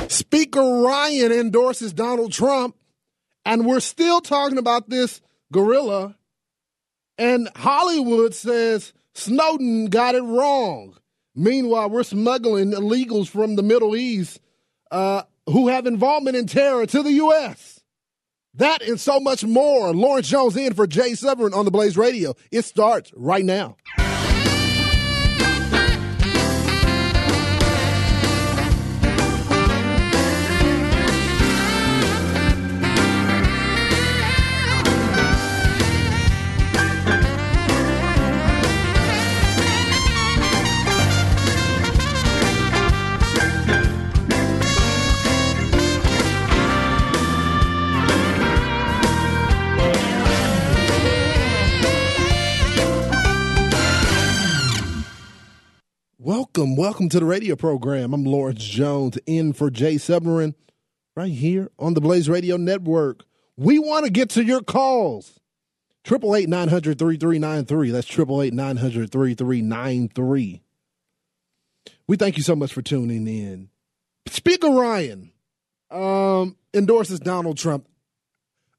[0.09, 2.77] Speaker Ryan endorses Donald Trump,
[3.45, 5.21] and we're still talking about this
[5.51, 6.15] gorilla.
[7.19, 10.97] And Hollywood says Snowden got it wrong.
[11.35, 14.41] Meanwhile, we're smuggling illegals from the Middle East
[14.91, 17.81] uh, who have involvement in terror to the U.S.
[18.55, 19.93] That and so much more.
[19.93, 22.35] Lawrence Jones in for Jay Severin on the Blaze Radio.
[22.51, 23.77] It starts right now.
[56.57, 58.15] Welcome, welcome to the radio program.
[58.15, 60.55] I'm Lawrence Jones in for Jay Severin
[61.17, 63.25] right here on the Blaze Radio Network.
[63.57, 65.41] We want to get to your calls.
[66.05, 67.91] Triple eight nine hundred three three nine three.
[67.91, 70.63] That's triple eight nine hundred three three nine three.
[72.07, 73.69] We thank you so much for tuning in.
[74.29, 75.33] Speaker Ryan
[75.91, 77.89] um, endorses Donald Trump.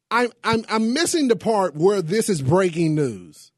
[0.09, 3.51] I'm I'm I'm missing the part where this is breaking news.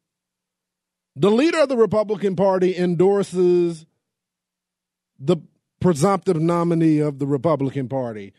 [1.15, 3.86] The leader of the Republican Party endorses
[5.20, 5.38] the
[5.80, 8.34] presumptive nominee of the Republican Party.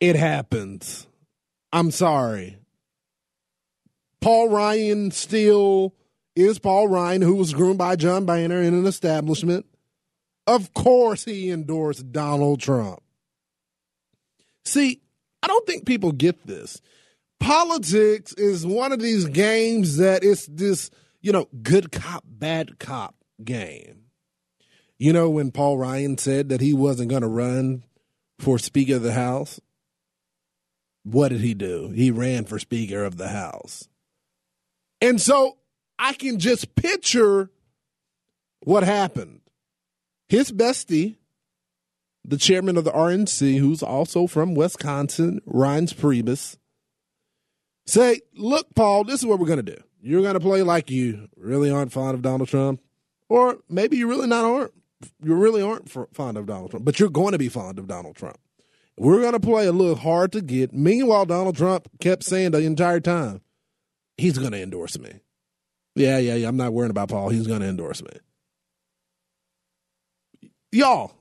[0.00, 1.06] It happens.
[1.72, 2.58] I'm sorry.
[4.20, 5.94] Paul Ryan still
[6.36, 9.66] is Paul Ryan, who was groomed by John Boehner in an establishment.
[10.46, 13.02] Of course, he endorsed Donald Trump.
[14.64, 15.00] See,
[15.42, 16.80] I don't think people get this.
[17.40, 20.90] Politics is one of these games that it's this
[21.24, 24.03] you know, good cop, bad cop game.
[24.98, 27.84] You know, when Paul Ryan said that he wasn't going to run
[28.38, 29.60] for Speaker of the House,
[31.02, 31.90] what did he do?
[31.90, 33.88] He ran for Speaker of the House.
[35.00, 35.58] And so
[35.98, 37.50] I can just picture
[38.60, 39.40] what happened?
[40.28, 41.16] His bestie,
[42.24, 46.56] the chairman of the RNC, who's also from Wisconsin, Reince Priebus,
[47.86, 49.82] say, look, Paul, this is what we're going to do.
[50.00, 52.80] You're going to play like you really aren't fond of Donald Trump,
[53.28, 54.72] or maybe you really not aren't.
[55.22, 58.16] You really aren't fond of Donald Trump, but you're going to be fond of Donald
[58.16, 58.38] Trump.
[58.96, 60.72] We're going to play a little hard to get.
[60.72, 63.40] Meanwhile, Donald Trump kept saying the entire time,
[64.16, 65.20] he's going to endorse me.
[65.96, 66.48] Yeah, yeah, yeah.
[66.48, 67.28] I'm not worrying about Paul.
[67.28, 68.10] He's going to endorse me.
[70.72, 71.12] Y'all,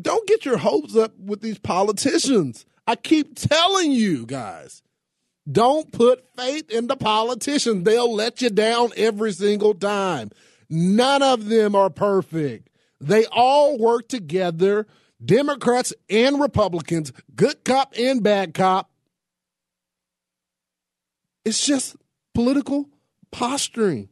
[0.00, 2.64] don't get your hopes up with these politicians.
[2.86, 4.82] I keep telling you guys,
[5.50, 7.84] don't put faith in the politicians.
[7.84, 10.30] They'll let you down every single time.
[10.70, 12.68] None of them are perfect.
[13.02, 14.86] They all work together,
[15.22, 18.90] Democrats and Republicans, good cop and bad cop.
[21.44, 21.96] It's just
[22.32, 22.88] political
[23.32, 24.08] posturing.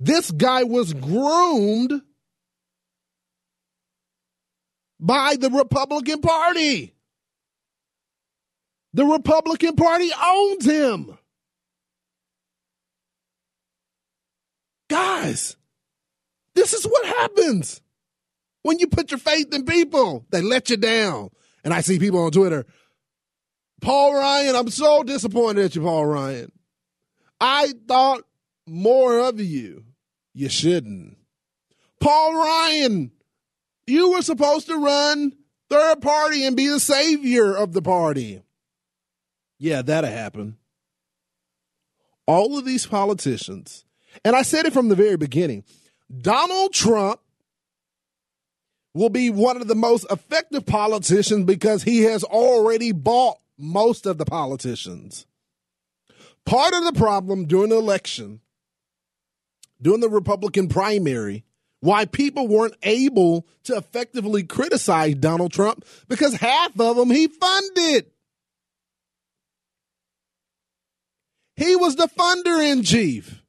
[0.00, 2.02] This guy was groomed
[4.98, 6.92] by the Republican Party.
[8.94, 11.16] The Republican Party owns him.
[14.88, 15.56] Guys,
[16.56, 17.80] this is what happens
[18.62, 20.26] when you put your faith in people.
[20.30, 21.30] They let you down.
[21.62, 22.66] And I see people on Twitter,
[23.80, 26.50] Paul Ryan, I'm so disappointed at you, Paul Ryan.
[27.40, 28.22] I thought
[28.66, 29.84] more of you.
[30.32, 31.16] You shouldn't.
[32.00, 33.10] Paul Ryan,
[33.86, 35.32] you were supposed to run
[35.68, 38.42] third party and be the savior of the party.
[39.58, 40.56] Yeah, that'll happen.
[42.26, 43.84] All of these politicians,
[44.24, 45.64] and I said it from the very beginning
[46.14, 47.20] Donald Trump
[48.94, 54.18] will be one of the most effective politicians because he has already bought most of
[54.18, 55.26] the politicians.
[56.44, 58.40] Part of the problem during the election,
[59.82, 61.44] during the Republican primary,
[61.80, 68.06] why people weren't able to effectively criticize Donald Trump because half of them he funded.
[71.56, 73.42] He was the funder in chief.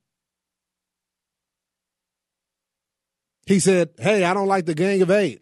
[3.47, 5.41] He said, Hey, I don't like the Gang of Eight.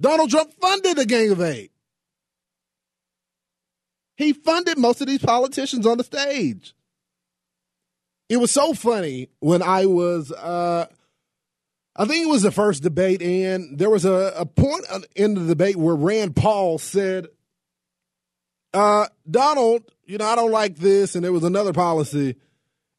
[0.00, 1.70] Donald Trump funded the Gang of Eight.
[4.16, 6.74] He funded most of these politicians on the stage.
[8.28, 10.86] It was so funny when I was, uh,
[11.94, 15.44] I think it was the first debate, and there was a, a point in the
[15.44, 17.26] debate where Rand Paul said,
[18.72, 22.36] uh, Donald, you know, I don't like this, and there was another policy,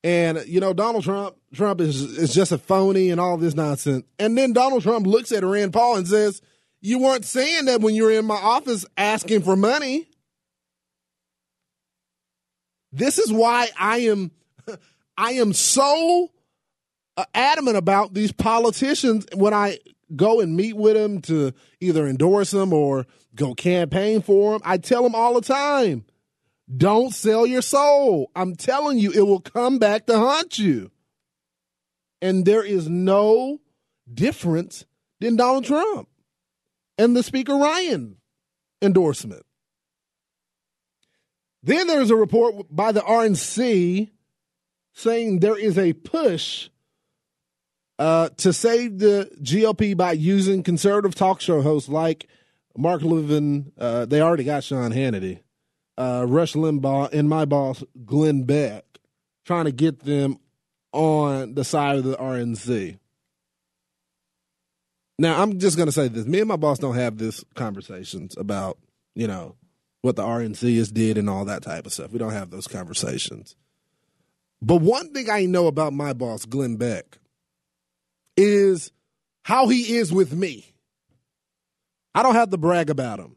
[0.03, 4.05] and you know, Donald Trump, Trump is is just a phony and all this nonsense.
[4.19, 6.41] And then Donald Trump looks at Rand Paul and says,
[6.81, 10.07] "You weren't saying that when you were in my office asking for money."
[12.91, 14.31] This is why I am,
[15.17, 16.29] I am so
[17.17, 19.79] uh, adamant about these politicians when I
[20.15, 24.61] go and meet with them to either endorse them or go campaign for them.
[24.63, 26.05] I tell them all the time
[26.75, 28.31] don't sell your soul.
[28.35, 30.91] I'm telling you, it will come back to haunt you.
[32.21, 33.59] And there is no
[34.11, 34.85] difference
[35.19, 36.07] than Donald Trump
[36.97, 38.17] and the Speaker Ryan
[38.81, 39.45] endorsement.
[41.63, 44.09] Then there's a report by the RNC
[44.93, 46.69] saying there is a push
[47.99, 52.27] uh, to save the GOP by using conservative talk show hosts like
[52.77, 53.71] Mark Levin.
[53.77, 55.39] Uh, they already got Sean Hannity
[55.97, 58.85] uh, Rush Limbaugh and my boss Glenn Beck,
[59.45, 60.37] trying to get them
[60.91, 62.99] on the side of the RNC.
[65.19, 68.77] Now, I'm just to say this: me and my boss don't have this conversations about
[69.15, 69.55] you know
[70.01, 72.11] what the RNC has did and all that type of stuff.
[72.11, 73.55] We don't have those conversations.
[74.61, 77.19] But one thing I know about my boss, Glenn Beck,
[78.37, 78.91] is
[79.43, 80.73] how he is with me.
[82.15, 83.35] I don't have to brag about him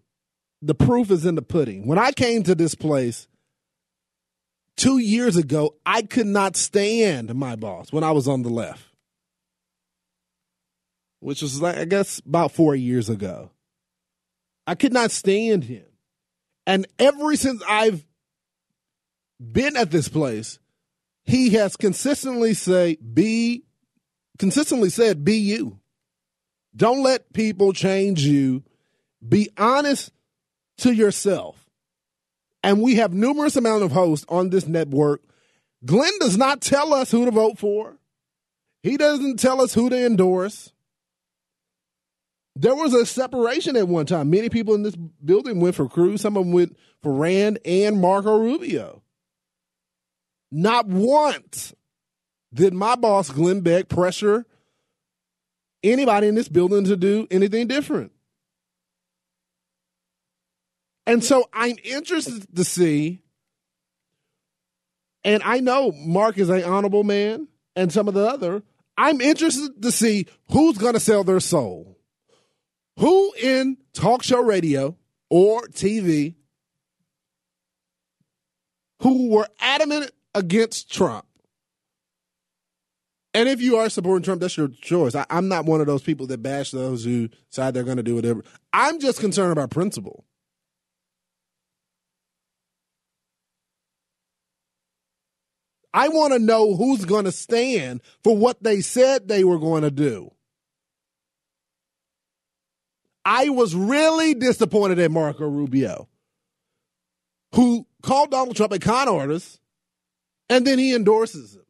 [0.62, 1.86] the proof is in the pudding.
[1.86, 3.28] When I came to this place
[4.76, 8.84] two years ago, I could not stand my boss when I was on the left,
[11.20, 13.50] which was like, I guess, about four years ago.
[14.66, 15.84] I could not stand him.
[16.66, 18.04] And ever since I've
[19.40, 20.58] been at this place,
[21.24, 23.64] he has consistently say be
[24.38, 25.78] consistently said be you.
[26.74, 28.64] Don't let people change you.
[29.26, 30.12] Be honest
[30.78, 31.68] to yourself.
[32.62, 35.22] And we have numerous amount of hosts on this network.
[35.84, 37.96] Glenn does not tell us who to vote for.
[38.82, 40.72] He doesn't tell us who to endorse.
[42.54, 44.30] There was a separation at one time.
[44.30, 46.22] Many people in this building went for Cruz.
[46.22, 49.02] Some of them went for Rand and Marco Rubio.
[50.50, 51.74] Not once
[52.54, 54.46] did my boss, Glenn Beck, pressure
[55.82, 58.12] anybody in this building to do anything different.
[61.06, 63.22] And so I'm interested to see,
[65.24, 68.62] and I know Mark is an honorable man and some of the other.
[68.98, 71.98] I'm interested to see who's going to sell their soul.
[72.98, 74.96] Who in talk show radio
[75.28, 76.34] or TV
[79.00, 81.26] who were adamant against Trump.
[83.34, 85.14] And if you are supporting Trump, that's your choice.
[85.14, 88.02] I, am not one of those people that bash those who decide they're going to
[88.02, 88.42] do whatever.
[88.72, 90.24] I'm just concerned about principle.
[95.96, 99.80] I want to know who's going to stand for what they said they were going
[99.80, 100.30] to do.
[103.24, 106.06] I was really disappointed at Marco Rubio,
[107.54, 109.58] who called Donald Trump a con artist,
[110.50, 111.64] and then he endorses him.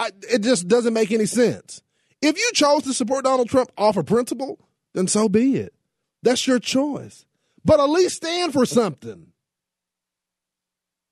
[0.00, 1.82] I, it just doesn't make any sense.
[2.22, 4.58] If you chose to support Donald Trump off of principle,
[4.94, 5.74] then so be it.
[6.22, 7.26] That's your choice.
[7.66, 9.25] But at least stand for something.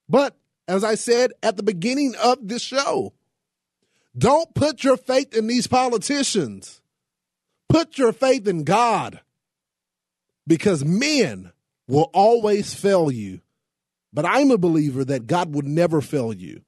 [0.09, 0.37] But
[0.69, 3.13] as I said at the beginning of this show,
[4.17, 6.81] don't put your faith in these politicians.
[7.69, 9.21] Put your faith in God
[10.47, 11.53] because men
[11.89, 13.41] will always fail you.
[14.13, 16.63] But I'm a believer that God would never fail you.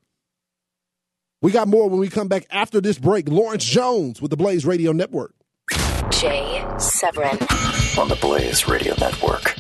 [1.43, 3.29] We got more when we come back after this break.
[3.29, 5.33] Lawrence Jones with the Blaze Radio Network.
[6.11, 7.39] Jay Severin
[7.99, 9.56] on the Blaze Radio Network.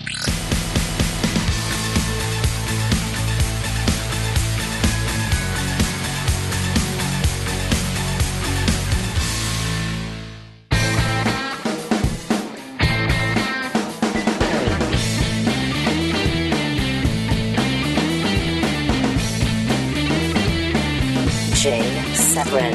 [22.51, 22.72] Jay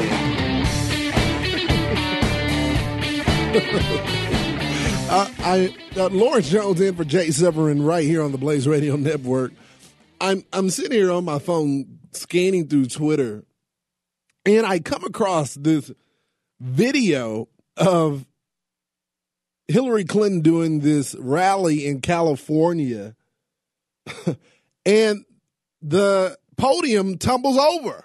[5.10, 8.96] uh, I uh, Lawrence Jones in for Jay Severin right here on the Blaze Radio
[8.96, 9.52] Network.
[10.20, 13.44] I'm I'm sitting here on my phone scanning through Twitter,
[14.44, 15.90] and I come across this
[16.60, 17.48] video
[17.78, 18.26] of
[19.68, 23.16] Hillary Clinton doing this rally in California,
[24.84, 25.24] and
[25.80, 28.04] the podium tumbles over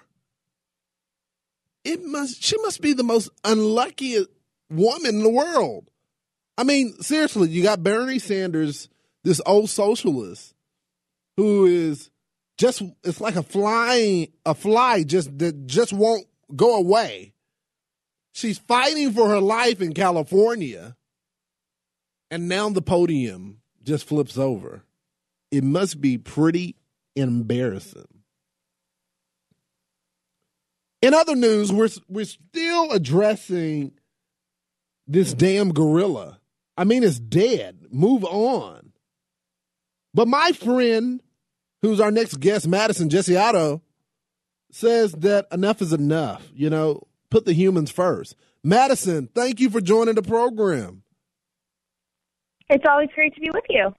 [1.88, 4.18] it must she must be the most unlucky
[4.70, 5.90] woman in the world.
[6.58, 8.88] I mean, seriously, you got Bernie Sanders,
[9.24, 10.54] this old socialist,
[11.36, 12.10] who is
[12.58, 17.32] just it's like a flying a fly just that just won't go away.
[18.32, 20.96] She's fighting for her life in California.
[22.30, 24.84] And now the podium just flips over.
[25.50, 26.76] It must be pretty
[27.16, 28.17] embarrassing.
[31.00, 33.92] In other news, we're we're still addressing
[35.06, 36.40] this damn gorilla.
[36.76, 37.86] I mean, it's dead.
[37.90, 38.92] Move on.
[40.14, 41.20] But my friend,
[41.82, 43.80] who's our next guest, Madison Gesiotto,
[44.72, 46.46] says that enough is enough.
[46.54, 48.34] You know, put the humans first.
[48.64, 51.02] Madison, thank you for joining the program.
[52.68, 53.94] It's always great to be with you.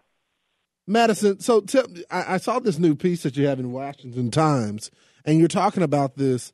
[0.85, 4.91] Madison, so tell, I, I saw this new piece that you have in Washington Times,
[5.23, 6.51] and you're talking about this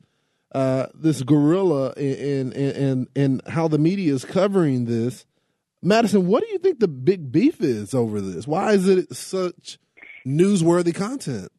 [0.56, 5.26] uh, this gorilla and and and how the media is covering this.
[5.82, 8.46] Madison, what do you think the big beef is over this?
[8.46, 9.78] Why is it such
[10.26, 11.50] newsworthy content?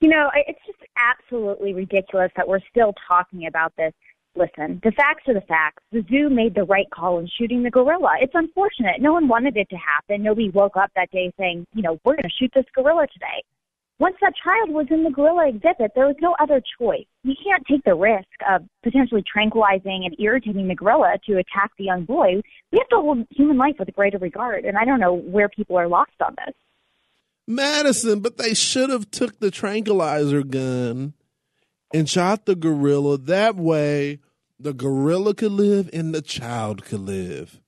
[0.00, 3.92] You know, it's just absolutely ridiculous that we're still talking about this.
[4.34, 5.84] Listen, the facts are the facts.
[5.92, 8.16] The zoo made the right call in shooting the gorilla.
[8.20, 9.00] It's unfortunate.
[9.00, 10.24] No one wanted it to happen.
[10.24, 13.44] Nobody woke up that day saying, you know, we're going to shoot this gorilla today.
[14.00, 17.06] Once that child was in the gorilla exhibit, there was no other choice.
[17.22, 21.84] You can't take the risk of potentially tranquilizing and irritating the gorilla to attack the
[21.84, 22.42] young boy.
[22.72, 25.76] We have to hold human life with greater regard, and I don't know where people
[25.76, 26.54] are lost on this.
[27.46, 31.12] Madison, but they should have took the tranquilizer gun
[31.92, 33.16] and shot the gorilla.
[33.18, 34.18] That way,
[34.58, 37.60] the gorilla could live and the child could live.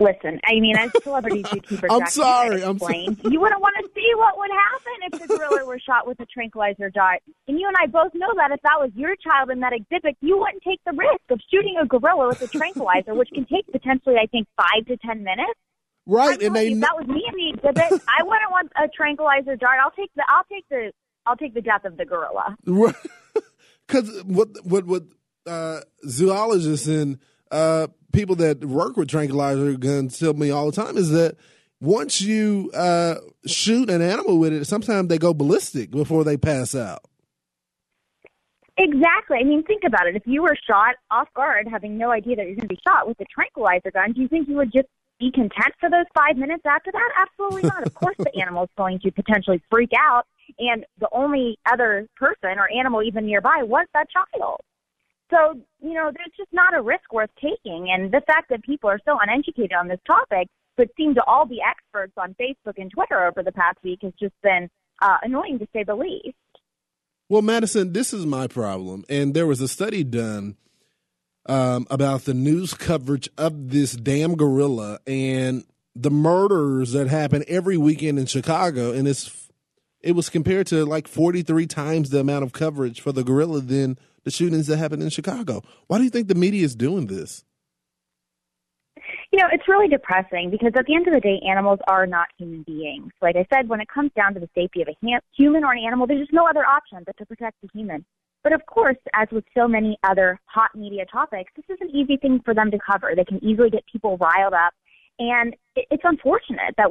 [0.00, 2.64] Listen, I mean, as celebrities celebrity zookeeper, I'm sorry.
[2.64, 3.06] I'm sorry.
[3.30, 6.26] You wouldn't want to see what would happen if the gorilla were shot with a
[6.26, 7.22] tranquilizer dart.
[7.46, 10.16] And you and I both know that if that was your child in that exhibit,
[10.20, 13.70] you wouldn't take the risk of shooting a gorilla with a tranquilizer, which can take
[13.70, 15.54] potentially, I think, five to ten minutes.
[16.06, 19.78] Right, and they that was me in the exhibit, I wouldn't want a tranquilizer dart.
[19.82, 20.92] I'll take the, I'll take the,
[21.24, 22.56] I'll take the death of the gorilla.
[23.86, 25.04] Because what, what, what
[25.46, 27.20] uh, zoologists and
[27.54, 31.36] uh, people that work with tranquilizer guns tell me all the time is that
[31.80, 36.74] once you uh, shoot an animal with it, sometimes they go ballistic before they pass
[36.74, 37.02] out.
[38.76, 39.38] Exactly.
[39.40, 40.16] I mean, think about it.
[40.16, 43.06] If you were shot off guard, having no idea that you're going to be shot
[43.06, 44.88] with a tranquilizer gun, do you think you would just
[45.20, 47.10] be content for those five minutes after that?
[47.16, 47.86] Absolutely not.
[47.86, 50.24] Of course, the animal is going to potentially freak out,
[50.58, 54.58] and the only other person or animal even nearby was that child.
[55.30, 57.88] So, you know, there's just not a risk worth taking.
[57.90, 61.46] And the fact that people are so uneducated on this topic, but seem to all
[61.46, 64.68] be experts on Facebook and Twitter over the past week has just been
[65.00, 66.36] uh, annoying to say the least.
[67.28, 69.04] Well, Madison, this is my problem.
[69.08, 70.56] And there was a study done
[71.46, 75.64] um, about the news coverage of this damn gorilla and
[75.96, 78.92] the murders that happen every weekend in Chicago.
[78.92, 79.48] And it's
[80.00, 83.98] it was compared to like 43 times the amount of coverage for the gorilla than
[84.24, 85.62] the shootings that happened in Chicago.
[85.86, 87.44] Why do you think the media is doing this?
[89.30, 92.28] You know, it's really depressing because at the end of the day, animals are not
[92.38, 93.10] human beings.
[93.20, 94.96] Like I said, when it comes down to the safety of a
[95.36, 98.04] human or an animal, there's just no other option but to protect the human.
[98.44, 102.16] But of course, as with so many other hot media topics, this is an easy
[102.16, 103.12] thing for them to cover.
[103.16, 104.72] They can easily get people riled up.
[105.18, 106.90] And it's unfortunate that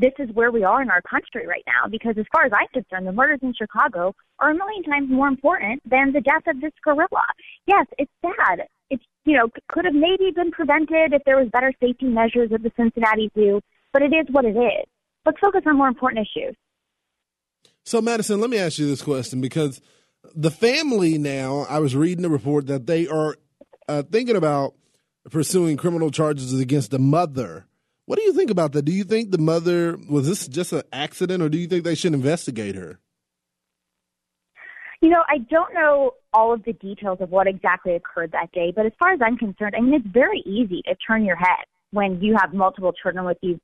[0.00, 2.66] this is where we are in our country right now because as far as I'm
[2.72, 6.60] concerned, the murders in Chicago are a million times more important than the death of
[6.60, 7.24] this gorilla.
[7.66, 8.66] Yes, it's sad.
[8.88, 12.62] It's, you know, could have maybe been prevented if there was better safety measures at
[12.62, 13.60] the Cincinnati Zoo,
[13.92, 14.86] but it is what it is.
[15.26, 16.56] Let's focus on more important issues.
[17.84, 19.80] So, Madison, let me ask you this question because
[20.34, 23.36] the family now, I was reading the report that they are
[23.88, 24.74] uh, thinking about
[25.30, 27.66] pursuing criminal charges against the mother
[28.10, 28.82] what do you think about that?
[28.82, 31.94] Do you think the mother was this just an accident, or do you think they
[31.94, 32.98] should investigate her?
[35.00, 38.72] You know, I don't know all of the details of what exactly occurred that day,
[38.74, 41.64] but as far as I'm concerned, I mean, it's very easy to turn your head
[41.92, 43.60] when you have multiple children with you,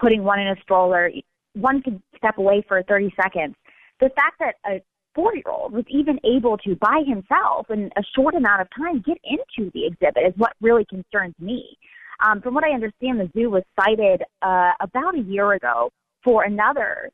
[0.00, 1.10] putting one in a stroller.
[1.54, 3.56] One can step away for 30 seconds.
[3.98, 4.80] The fact that a
[5.16, 9.02] four year old was even able to, by himself, in a short amount of time,
[9.04, 11.76] get into the exhibit is what really concerns me.
[12.20, 15.90] Um, from what I understand, the zoo was cited uh, about a year ago
[16.24, 17.10] for another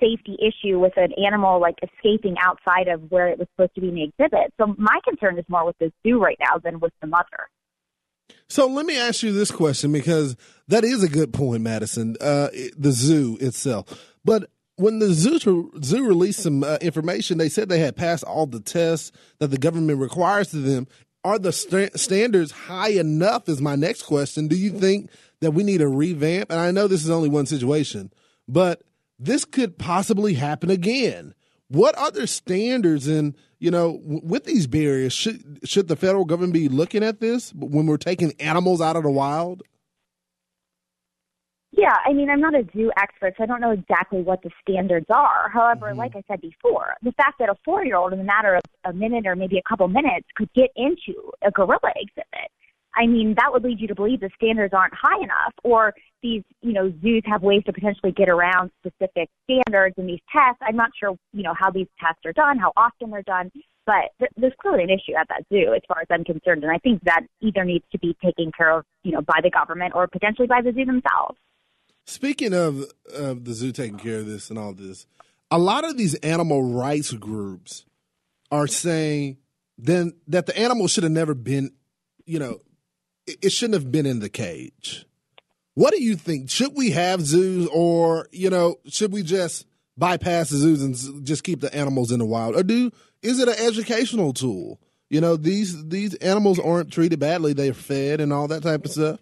[0.00, 3.88] safety issue with an animal like escaping outside of where it was supposed to be
[3.88, 4.52] in the exhibit.
[4.60, 7.48] So my concern is more with the zoo right now than with the mother.
[8.48, 10.36] So let me ask you this question because
[10.68, 12.16] that is a good point, Madison.
[12.20, 17.68] Uh, the zoo itself, but when the zoo zoo released some uh, information, they said
[17.68, 19.10] they had passed all the tests
[19.40, 20.86] that the government requires of them,
[21.24, 23.48] are the st- standards high enough?
[23.48, 24.48] Is my next question.
[24.48, 25.10] Do you think
[25.40, 26.50] that we need a revamp?
[26.50, 28.12] And I know this is only one situation,
[28.46, 28.82] but
[29.18, 31.34] this could possibly happen again.
[31.68, 36.68] What other standards and you know with these barriers should should the federal government be
[36.68, 39.62] looking at this when we're taking animals out of the wild?
[41.78, 44.50] Yeah, I mean, I'm not a zoo expert, so I don't know exactly what the
[44.60, 45.48] standards are.
[45.48, 45.98] However, mm-hmm.
[45.98, 48.62] like I said before, the fact that a four year old in a matter of
[48.84, 52.50] a minute or maybe a couple minutes could get into a gorilla exhibit,
[52.96, 56.42] I mean, that would lead you to believe the standards aren't high enough, or these,
[56.62, 60.58] you know, zoos have ways to potentially get around specific standards in these tests.
[60.60, 63.52] I'm not sure, you know, how these tests are done, how often they're done,
[63.86, 66.72] but th- there's clearly an issue at that zoo as far as I'm concerned, and
[66.72, 69.92] I think that either needs to be taken care of, you know, by the government
[69.94, 71.38] or potentially by the zoo themselves.
[72.08, 75.06] Speaking of, of the zoo taking care of this and all this,
[75.50, 77.84] a lot of these animal rights groups
[78.50, 79.36] are saying
[79.76, 81.70] then that the animal should have never been,
[82.24, 82.60] you know,
[83.26, 85.04] it, it shouldn't have been in the cage.
[85.74, 86.48] What do you think?
[86.48, 89.66] Should we have zoos, or you know, should we just
[89.98, 92.90] bypass the zoos and just keep the animals in the wild, or do
[93.20, 94.80] is it an educational tool?
[95.10, 98.92] You know, these these animals aren't treated badly; they're fed and all that type of
[98.92, 99.20] stuff.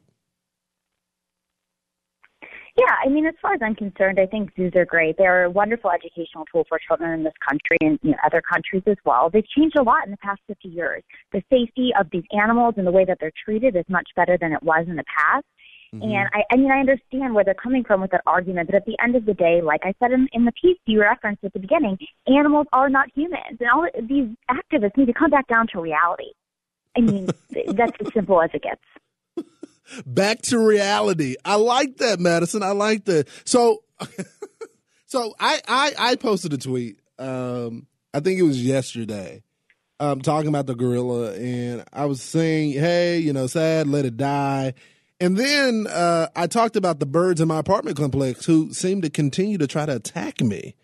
[2.79, 5.17] Yeah, I mean, as far as I'm concerned, I think zoos are great.
[5.17, 8.83] They're a wonderful educational tool for children in this country and you know, other countries
[8.87, 9.31] as well.
[9.31, 11.03] They've changed a lot in the past 50 years.
[11.33, 14.53] The safety of these animals and the way that they're treated is much better than
[14.53, 15.47] it was in the past.
[15.95, 16.03] Mm-hmm.
[16.03, 18.85] And I, I mean, I understand where they're coming from with that argument, but at
[18.85, 21.55] the end of the day, like I said in, in the piece you referenced at
[21.55, 21.97] the beginning,
[22.27, 26.33] animals are not humans, and all these activists need to come back down to reality.
[26.95, 27.27] I mean,
[27.69, 28.83] that's as simple as it gets
[30.05, 31.37] back to reality.
[31.45, 32.63] I like that, Madison.
[32.63, 33.29] I like that.
[33.45, 33.83] So,
[35.07, 37.01] so I, I, I posted a tweet.
[37.19, 39.43] Um, I think it was yesterday.
[39.99, 44.19] Um, talking about the gorilla, and I was saying, "Hey, you know, sad, let it
[44.19, 44.75] die."
[45.21, 49.09] And then uh, I talked about the birds in my apartment complex who seem to
[49.09, 50.75] continue to try to attack me.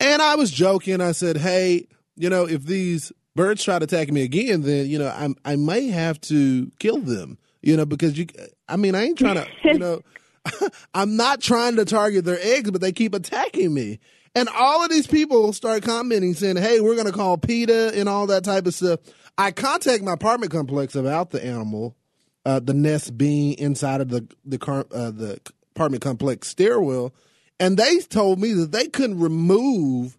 [0.00, 1.00] And I was joking.
[1.00, 1.86] I said, "Hey,
[2.16, 5.54] you know, if these birds try to attack me again, then you know, I I
[5.54, 8.26] may have to kill them." You know, because you,
[8.68, 10.00] I mean, I ain't trying to, you know,
[10.94, 13.98] I'm not trying to target their eggs, but they keep attacking me.
[14.34, 18.08] And all of these people start commenting saying, "Hey, we're going to call PETA and
[18.08, 19.00] all that type of stuff."
[19.36, 21.96] I contact my apartment complex about the animal,
[22.44, 25.40] uh, the nest being inside of the the car, uh, the
[25.74, 27.14] apartment complex stairwell,
[27.58, 30.18] and they told me that they couldn't remove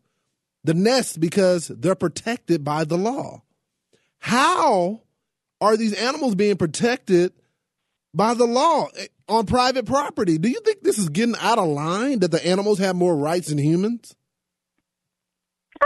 [0.64, 3.44] the nest because they're protected by the law.
[4.20, 5.02] How
[5.62, 7.34] are these animals being protected
[8.14, 10.38] by the law eh, on private property?
[10.38, 13.50] Do you think this is getting out of line that the animals have more rights
[13.50, 14.16] than humans?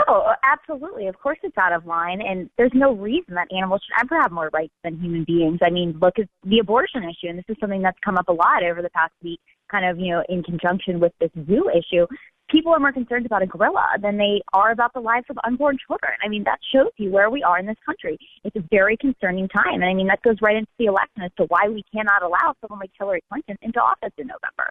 [0.08, 1.06] Oh, absolutely.
[1.06, 2.20] Of course it's out of line.
[2.20, 5.60] And there's no reason that animals should ever have more rights than human beings.
[5.62, 7.28] I mean, look at the abortion issue.
[7.28, 9.98] And this is something that's come up a lot over the past week, kind of,
[9.98, 12.06] you know, in conjunction with this zoo issue
[12.54, 15.76] people are more concerned about a gorilla than they are about the lives of unborn
[15.88, 16.12] children.
[16.24, 18.16] I mean, that shows you where we are in this country.
[18.44, 19.82] It's a very concerning time.
[19.82, 22.54] And I mean, that goes right into the election as to why we cannot allow
[22.60, 24.70] someone like Hillary Clinton into office in November.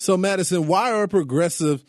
[0.00, 1.84] So, Madison, why are progressives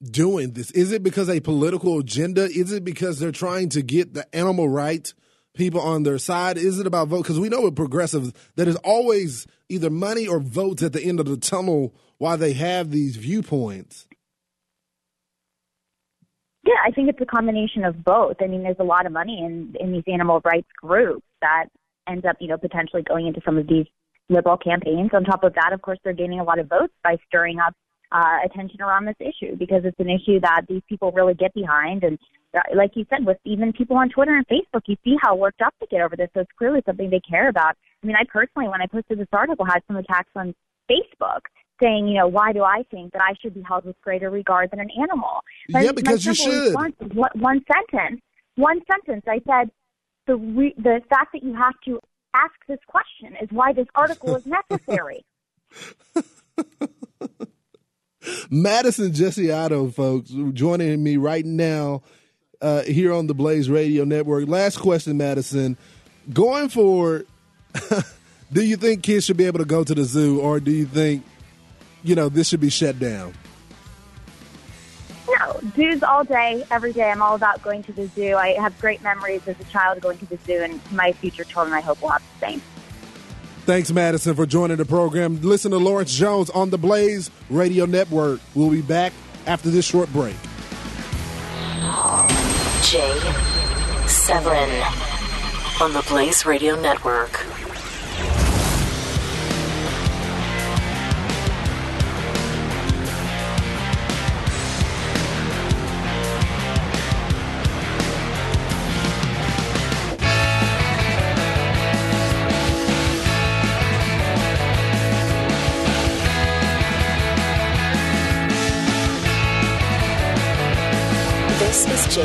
[0.00, 0.70] doing this?
[0.70, 2.44] Is it because a political agenda?
[2.44, 5.14] Is it because they're trying to get the animal rights
[5.56, 6.58] people on their side?
[6.58, 7.22] Is it about vote?
[7.22, 11.18] Because we know with progressives that is always either money or votes at the end
[11.18, 14.06] of the tunnel why they have these viewpoints.
[16.66, 18.36] Yeah, I think it's a combination of both.
[18.40, 21.66] I mean, there's a lot of money in in these animal rights groups that
[22.08, 23.86] ends up, you know, potentially going into some of these
[24.28, 25.10] liberal campaigns.
[25.12, 27.74] On top of that, of course, they're gaining a lot of votes by stirring up
[28.12, 32.02] uh, attention around this issue because it's an issue that these people really get behind.
[32.02, 32.18] And
[32.54, 35.60] uh, like you said, with even people on Twitter and Facebook, you see how worked
[35.60, 36.30] up they get over this.
[36.32, 37.76] So it's clearly something they care about.
[38.02, 40.54] I mean, I personally, when I posted this article, had some attacks on
[40.90, 41.40] Facebook
[41.80, 44.70] saying, you know, why do I think that I should be held with greater regard
[44.70, 45.40] than an animal?
[45.68, 46.74] yeah, because you should.
[46.74, 46.94] One,
[47.34, 48.20] one sentence.
[48.56, 49.24] One sentence.
[49.28, 49.70] I said,
[50.26, 52.00] the re- the fact that you have to
[52.34, 55.24] ask this question is why this article is necessary.
[58.50, 62.02] Madison Gesiotto, folks, joining me right now
[62.60, 64.48] uh, here on the Blaze Radio Network.
[64.48, 65.76] Last question, Madison.
[66.32, 67.26] Going forward,
[68.52, 70.86] do you think kids should be able to go to the zoo, or do you
[70.86, 71.22] think
[72.04, 73.34] you know, this should be shut down?
[75.26, 77.10] No, zoos all day, every day.
[77.10, 78.36] I'm all about going to the zoo.
[78.36, 81.74] I have great memories as a child going to the zoo, and my future children,
[81.74, 82.62] I hope, will have the same.
[83.64, 85.40] Thanks, Madison, for joining the program.
[85.40, 88.40] Listen to Lawrence Jones on the Blaze Radio Network.
[88.54, 89.14] We'll be back
[89.46, 90.36] after this short break.
[92.82, 93.18] Jay
[94.06, 94.70] Severin
[95.80, 97.32] on the Blaze Radio Network.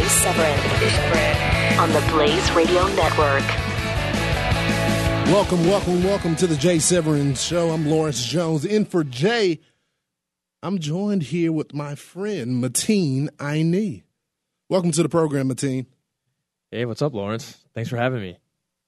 [0.09, 0.59] Severin
[1.77, 3.47] on the Blaze Radio Network.
[5.27, 7.69] Welcome, welcome, welcome to the Jay Severin Show.
[7.69, 8.65] I'm Lawrence Jones.
[8.65, 9.59] In for Jay,
[10.63, 14.01] I'm joined here with my friend Mateen Aini.
[14.67, 15.85] Welcome to the program, Mateen.
[16.71, 17.63] Hey, what's up, Lawrence?
[17.75, 18.39] Thanks for having me.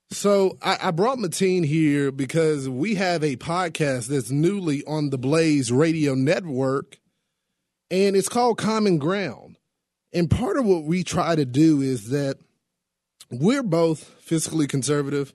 [0.10, 5.20] So I, I, brought Mateen here because we have a podcast that's newly on the
[5.20, 7.00] Blaze Radio Network,
[7.92, 9.51] and it's called Common Ground.
[10.14, 12.38] And part of what we try to do is that
[13.30, 15.34] we're both fiscally conservative,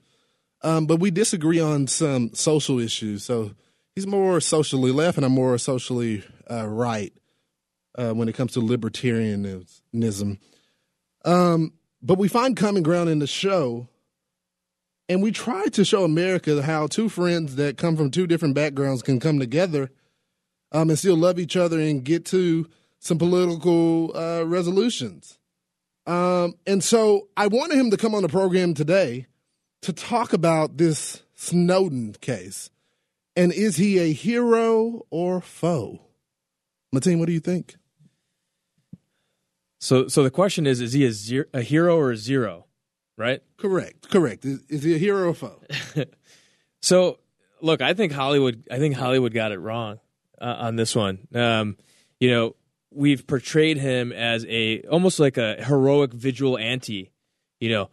[0.61, 3.23] um, but we disagree on some social issues.
[3.23, 3.51] So
[3.95, 7.11] he's more socially left, and I'm more socially uh, right
[7.97, 10.37] uh, when it comes to libertarianism.
[11.25, 13.89] Um, but we find common ground in the show,
[15.09, 19.01] and we try to show America how two friends that come from two different backgrounds
[19.01, 19.89] can come together
[20.71, 22.67] um, and still love each other and get to
[22.99, 25.37] some political uh, resolutions.
[26.05, 29.27] Um, and so I wanted him to come on the program today
[29.81, 32.69] to talk about this Snowden case.
[33.35, 36.01] And is he a hero or foe?
[36.93, 37.75] Mateen, what do you think?
[39.79, 42.65] So, so the question is: Is he a, zero, a hero or a zero?
[43.17, 43.41] Right?
[43.57, 44.09] Correct.
[44.09, 44.45] Correct.
[44.45, 45.61] Is, is he a hero or foe?
[46.81, 47.19] so,
[47.61, 48.63] look, I think Hollywood.
[48.71, 49.99] I think Hollywood got it wrong
[50.41, 51.27] uh, on this one.
[51.35, 51.77] Um,
[52.19, 52.55] you know,
[52.91, 57.11] we've portrayed him as a almost like a heroic vigilante,
[57.59, 57.89] you know,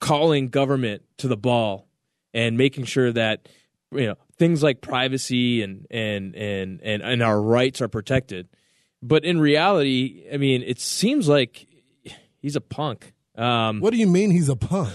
[0.00, 1.88] calling government to the ball
[2.34, 3.48] and making sure that
[3.92, 8.48] you know things like privacy and and and and, and our rights are protected.
[9.02, 11.66] But in reality, I mean, it seems like
[12.40, 13.12] he's a punk.
[13.36, 14.94] Um, what do you mean he's a punk?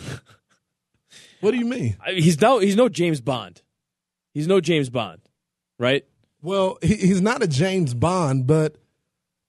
[1.42, 1.98] what do you mean?
[2.08, 3.62] He's no he's no James Bond.
[4.34, 5.22] He's no James Bond,
[5.78, 6.06] right?
[6.42, 8.78] Well, he's not a James Bond, but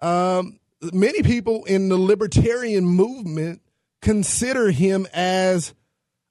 [0.02, 0.58] um,
[0.92, 3.62] many people in the libertarian movement
[4.02, 5.72] consider him as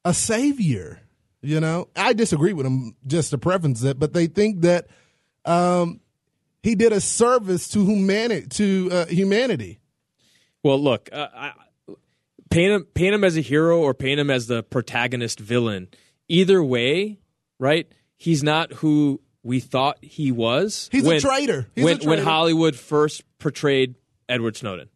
[0.04, 1.00] a savior.
[1.40, 4.86] You know, I disagree with them just to preference it, but they think that
[5.44, 6.00] um,
[6.62, 8.46] he did a service to humanity.
[8.48, 9.80] To uh, humanity.
[10.62, 11.52] Well, look, uh, I,
[12.50, 15.88] paint him paint him as a hero or paint him as the protagonist villain.
[16.28, 17.18] Either way,
[17.58, 17.90] right?
[18.16, 20.88] He's not who we thought he was.
[20.92, 21.68] He's when, a traitor.
[21.74, 22.10] He's when a traitor.
[22.10, 23.96] when Hollywood first portrayed
[24.28, 24.88] Edward Snowden.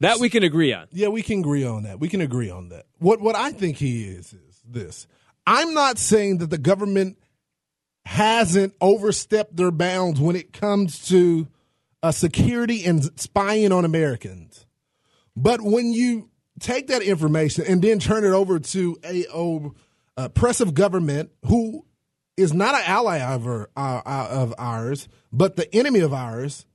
[0.00, 0.88] That we can agree on.
[0.90, 2.00] Yeah, we can agree on that.
[2.00, 2.86] We can agree on that.
[2.98, 5.06] What what I think he is is this.
[5.46, 7.18] I'm not saying that the government
[8.04, 11.46] hasn't overstepped their bounds when it comes to
[12.02, 14.66] uh, security and spying on Americans.
[15.36, 19.70] But when you take that information and then turn it over to a, a
[20.16, 21.86] oppressive government who
[22.36, 26.66] is not an ally of, our, uh, of ours, but the enemy of ours,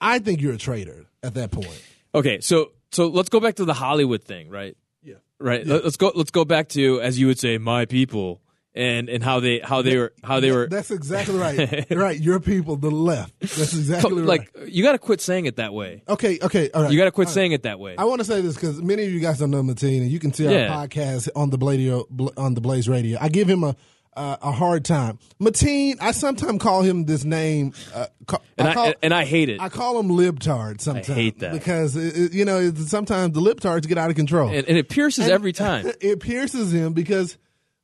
[0.00, 1.82] I think you're a traitor at that point.
[2.14, 4.76] Okay, so so let's go back to the Hollywood thing, right?
[5.02, 5.14] Yeah.
[5.40, 5.66] Right.
[5.66, 6.12] Let's go.
[6.14, 8.40] Let's go back to as you would say, my people,
[8.72, 10.68] and and how they how they were how they were.
[10.68, 11.86] That's exactly right.
[11.90, 12.18] right.
[12.20, 13.38] Your people, the left.
[13.40, 14.24] That's exactly right.
[14.24, 16.04] like you got to quit saying it that way.
[16.08, 16.38] Okay.
[16.40, 16.70] Okay.
[16.70, 16.92] All right.
[16.92, 17.34] You got to quit All right.
[17.34, 17.96] saying it that way.
[17.98, 20.20] I want to say this because many of you guys don't know Mateen, and you
[20.20, 20.72] can see Yeah.
[20.72, 22.04] our podcast on the Bladio,
[22.38, 23.18] on the Blaze Radio.
[23.20, 23.74] I give him a
[24.16, 25.18] uh, a hard time.
[25.40, 27.72] Mateen, I sometimes call him this name.
[27.94, 29.60] Uh, ca- and I, call, and I hate it.
[29.60, 31.10] I call him libtard sometimes.
[31.10, 31.52] I hate that.
[31.52, 34.48] because it, it- you know sometimes the libtards get out of control.
[34.50, 35.86] and, and it pierces every time.
[36.00, 37.36] it pierces him because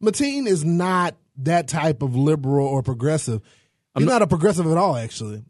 [0.03, 3.41] Mateen is not that type of liberal or progressive.
[3.97, 5.43] He's not, a progressive at all, actually.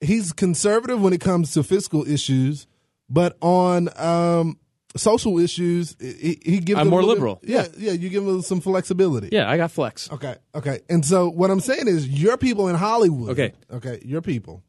[0.00, 2.66] He's conservative when it comes to fiscal issues,
[3.08, 4.58] but on um,
[4.96, 6.80] social issues, he, he gives.
[6.80, 7.40] I'm more liberal.
[7.42, 9.28] Yeah, yeah, you give him some flexibility.
[9.32, 10.10] Yeah, I got flex.
[10.10, 10.80] Okay, okay.
[10.88, 13.30] And so what I'm saying is, your people in Hollywood.
[13.30, 13.52] Okay.
[13.70, 14.62] okay, your people.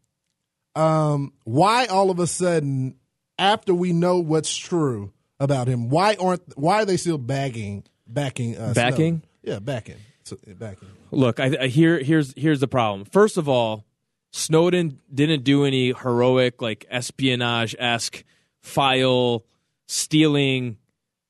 [0.76, 2.96] Um, why all of a sudden,
[3.40, 8.58] after we know what's true about him, why aren't why are they still bagging backing
[8.58, 8.76] us?
[8.76, 9.24] Backing?
[9.42, 9.98] Yeah, backing.
[10.24, 10.90] So, backing.
[11.12, 13.06] Look, I, I here here's here's the problem.
[13.06, 13.86] First of all,
[14.32, 18.24] Snowden didn't do any heroic like espionage esque
[18.62, 19.46] file
[19.88, 20.78] stealing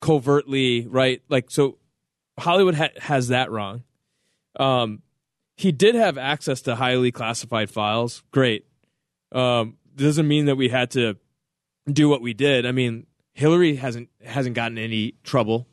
[0.00, 1.22] covertly, right?
[1.28, 1.78] Like so,
[2.38, 3.84] Hollywood ha- has that wrong.
[4.58, 5.02] Um,
[5.56, 8.22] he did have access to highly classified files.
[8.30, 8.66] Great.
[9.32, 11.16] Um, doesn't mean that we had to
[11.90, 12.66] do what we did.
[12.66, 15.66] I mean, Hillary hasn't hasn't gotten any trouble.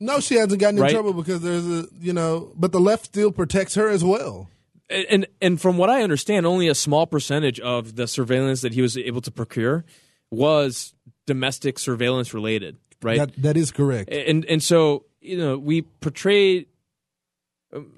[0.00, 3.30] No, she hasn't gotten in trouble because there's a you know, but the left still
[3.30, 4.48] protects her as well.
[4.90, 8.82] and and from what I understand, only a small percentage of the surveillance that he
[8.82, 9.84] was able to procure
[10.30, 10.94] was
[11.26, 13.18] domestic surveillance related, right?
[13.18, 14.10] That that is correct.
[14.10, 16.66] and and so you know we portrayed
[17.72, 17.92] um,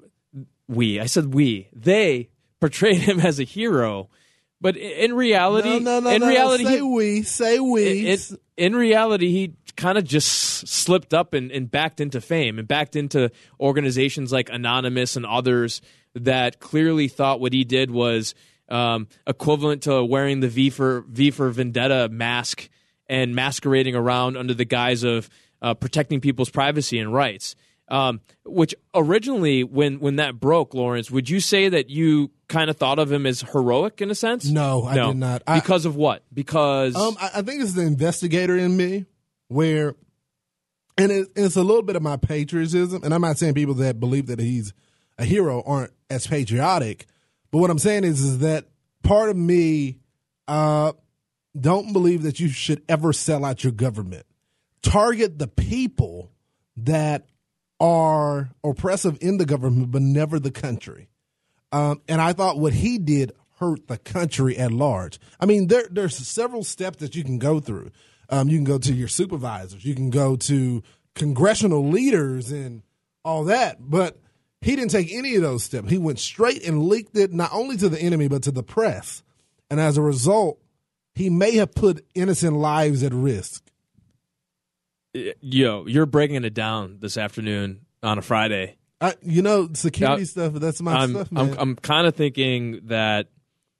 [0.67, 4.09] we I said we they portrayed him as a hero,
[4.61, 8.09] but in reality, no, no, no, in reality, say he, we, say we.
[8.09, 8.19] in,
[8.57, 12.95] in reality, he kind of just slipped up and, and backed into fame and backed
[12.95, 15.81] into organizations like Anonymous and others
[16.13, 18.33] that clearly thought what he did was
[18.69, 22.69] um, equivalent to wearing the V for V for Vendetta mask
[23.07, 25.29] and masquerading around under the guise of
[25.61, 27.55] uh, protecting people's privacy and rights.
[27.87, 32.77] Um, which originally, when when that broke, Lawrence, would you say that you kind of
[32.77, 34.45] thought of him as heroic in a sense?
[34.49, 35.43] No, I did not.
[35.45, 36.23] I- because of what?
[36.33, 39.05] Because Um, I, I think it's the investigator in me
[39.49, 39.93] where,
[40.97, 43.03] and it, it's a little bit of my patriotism.
[43.03, 44.73] And I'm not saying people that believe that he's
[45.19, 47.05] a hero aren't as patriotic,
[47.51, 48.65] but what I'm saying is, is that
[49.03, 49.99] part of me
[50.47, 50.93] uh,
[51.59, 54.25] don't believe that you should ever sell out your government.
[54.81, 56.31] Target the people
[56.77, 57.25] that
[57.79, 61.09] are oppressive in the government, but never the country.
[61.71, 65.19] Um, and I thought what he did hurt the country at large.
[65.39, 67.91] I mean, there there's several steps that you can go through.
[68.29, 70.83] Um, you can go to your supervisors, you can go to
[71.13, 72.81] congressional leaders, and
[73.23, 73.77] all that.
[73.79, 74.19] But
[74.61, 75.89] he didn't take any of those steps.
[75.89, 79.23] He went straight and leaked it not only to the enemy but to the press,
[79.69, 80.59] and as a result,
[81.15, 83.63] he may have put innocent lives at risk.
[85.41, 88.77] yo, you're breaking it down this afternoon on a Friday.
[89.01, 90.53] I, you know, security Now, stuff.
[90.53, 91.49] That's my I'm stuff, man.
[91.53, 93.27] I'm, I'm kind of thinking that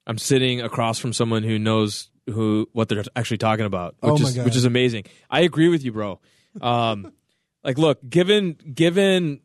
[0.08, 4.16] I'm sitting across from someone who knows who what they're actually talking about, which Oh
[4.28, 4.46] is God.
[4.46, 5.06] which is amazing.
[5.30, 6.20] I agree with you, bro.
[6.62, 7.14] Um,
[7.64, 9.42] like, look, given given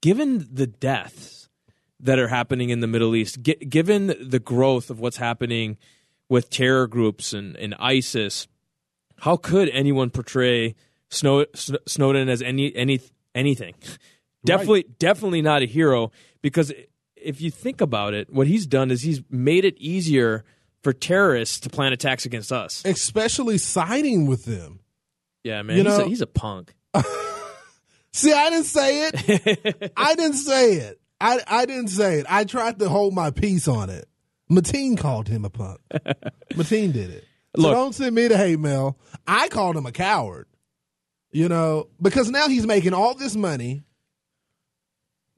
[0.00, 1.48] given the deaths
[2.00, 5.78] that are happening in the Middle East, gi- given the growth of what's happening
[6.32, 8.48] with terror groups and, and ISIS,
[9.18, 10.74] how could anyone portray
[11.10, 13.00] Snow, Sn- Snowden as any any
[13.34, 13.74] anything?
[14.42, 16.10] Definitely, definitely not a hero.
[16.40, 16.72] Because
[17.16, 20.42] if you think about it, what he's done is he's made it easier
[20.82, 22.82] for terrorists to plan attacks against us.
[22.86, 24.80] especially siding with them.
[25.44, 25.76] Yeah, man.
[25.76, 26.74] You he's, know- a, he's a punk.
[28.14, 29.92] See, I didn't say it.
[29.98, 30.98] I didn't say it.
[31.20, 32.26] I, I didn't say it.
[32.26, 34.08] I tried to hold my peace on it.
[34.52, 35.80] Mateen called him a punk.
[36.52, 37.24] Mateen did it.
[37.56, 38.98] So Look- don't send me the hate mail.
[39.26, 40.46] I called him a coward.
[41.30, 43.82] You know, because now he's making all this money.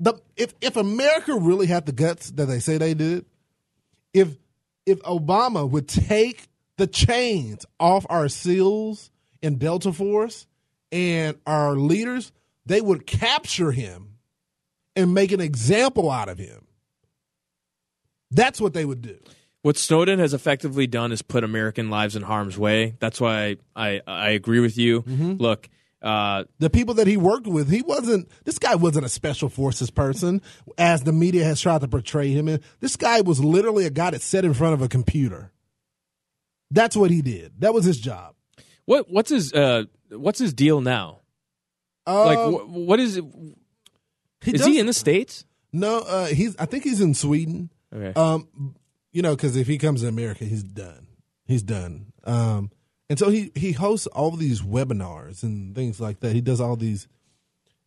[0.01, 3.25] The if if America really had the guts that they say they did,
[4.13, 4.37] if
[4.87, 6.49] if Obama would take
[6.79, 10.49] the chains off our SEALs and Delta Force
[10.91, 12.33] and our leaders,
[12.67, 14.17] they would capture him
[14.97, 16.64] and make an example out of him.
[18.35, 19.17] That's what they would do.
[19.63, 22.97] What Snowden has effectively done is put American lives in harm's way.
[23.01, 25.03] That's why I, I agree with you.
[25.03, 25.35] Mm-hmm.
[25.43, 25.71] Look,
[26.03, 28.29] uh, The people that he worked with, he wasn't.
[28.45, 30.43] This guy wasn't a special forces person,
[30.77, 32.47] as the media has tried to portray him.
[32.49, 32.61] in.
[32.81, 35.51] This guy was literally a guy that sat in front of a computer.
[36.71, 37.53] That's what he did.
[37.61, 38.35] That was his job.
[38.85, 41.21] what what's his uh, what's his deal now?
[42.07, 43.25] Uh, like, wh- what is it?
[44.43, 45.47] he Is he in the states?
[45.73, 46.55] No, uh, he's.
[46.59, 47.71] I think he's in Sweden.
[47.95, 48.19] Okay.
[48.19, 48.75] Um,
[49.13, 51.07] you know, because if he comes to America, he's done.
[51.47, 52.13] He's done.
[52.25, 52.71] Um,
[53.09, 56.33] and so he he hosts all these webinars and things like that.
[56.33, 57.07] He does all these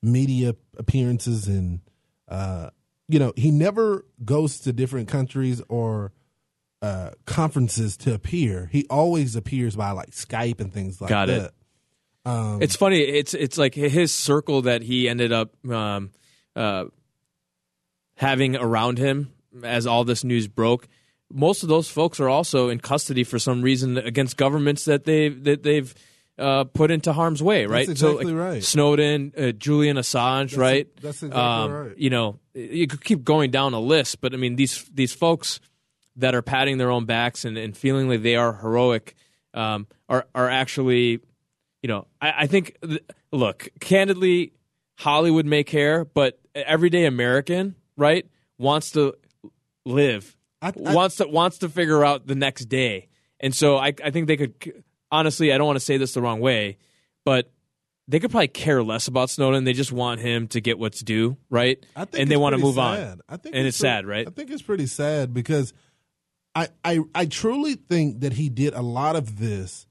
[0.01, 1.81] media appearances and
[2.27, 2.69] uh,
[3.07, 6.11] you know, he never goes to different countries or
[6.81, 8.69] uh, conferences to appear.
[8.71, 11.41] He always appears by like Skype and things like Got it.
[11.41, 12.29] that.
[12.29, 12.99] Um, it's funny.
[12.99, 16.11] It's it's like his circle that he ended up um,
[16.55, 16.85] uh,
[18.15, 19.31] having around him
[19.63, 20.87] as all this news broke.
[21.31, 25.29] Most of those folks are also in custody for some reason against governments that they
[25.29, 25.93] that they've
[26.39, 27.65] uh, put into harm's way.
[27.65, 27.89] Right.
[27.89, 28.63] exactly so, like, right.
[28.63, 30.57] Snowden, uh, Julian Assange.
[30.57, 30.87] right.
[31.01, 31.97] that's exactly um, right.
[31.97, 35.59] You know, you could keep going down a list, but I mean these these folks
[36.15, 39.15] that are patting their own backs and, and feeling like they are heroic
[39.53, 41.19] um, are are actually
[41.81, 44.53] you know, I, I think, th- look, candidly,
[44.95, 48.25] Hollywood may care, but everyday American, right,
[48.57, 49.15] wants to
[49.87, 53.07] live, I- I- wants to wants to figure out the next day,
[53.39, 54.83] and so I, I think they could.
[55.11, 56.77] Honestly, I don't want to say this the wrong way,
[57.23, 57.49] but
[58.09, 59.63] they could probably care less about Snowden.
[59.63, 61.83] They just want him to get what's due, right?
[61.95, 63.11] I think and they want to move sad.
[63.11, 63.21] on.
[63.29, 64.27] I think and it's, pretty- sad, right?
[64.27, 65.73] I think it's pretty sad because
[66.55, 69.87] I, I I truly think that he did a lot of this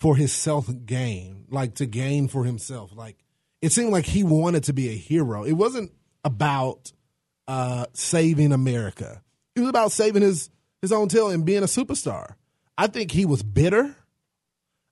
[0.00, 2.90] for his self gain, like to gain for himself.
[2.94, 3.16] Like
[3.60, 5.44] it seemed like he wanted to be a hero.
[5.44, 5.92] It wasn't
[6.24, 6.92] about
[7.46, 9.22] uh, saving America.
[9.58, 10.50] It was about saving his
[10.80, 12.34] his own tail and being a superstar.
[12.76, 13.96] I think he was bitter.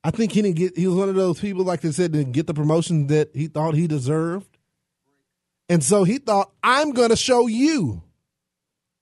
[0.03, 0.77] I think he didn't get.
[0.77, 3.47] He was one of those people, like they said, didn't get the promotion that he
[3.47, 4.57] thought he deserved.
[5.69, 8.03] And so he thought, I'm going to show you.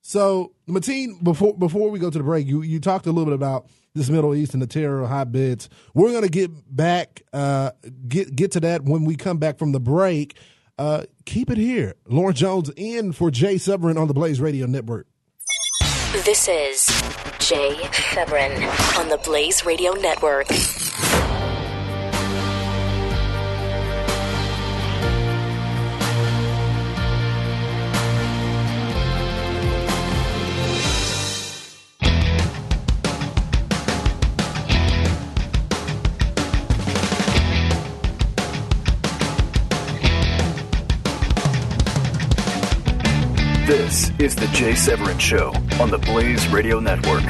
[0.02, 3.34] So, Mateen, before before we go to the break, you, you talked a little bit
[3.34, 5.68] about this Middle East and the terror hotbeds.
[5.96, 7.72] We're going to get back, uh,
[8.08, 10.38] get get to that when we come back from the break.
[10.78, 11.96] Uh, keep it here.
[12.08, 15.08] Lawrence Jones in for Jay Severin on the Blaze Radio Network.
[16.24, 16.86] This is
[17.40, 18.64] Jay Severin
[18.98, 20.48] on the Blaze Radio Network.
[43.96, 47.24] This is the Jay Severin Show on the Blaze Radio Network.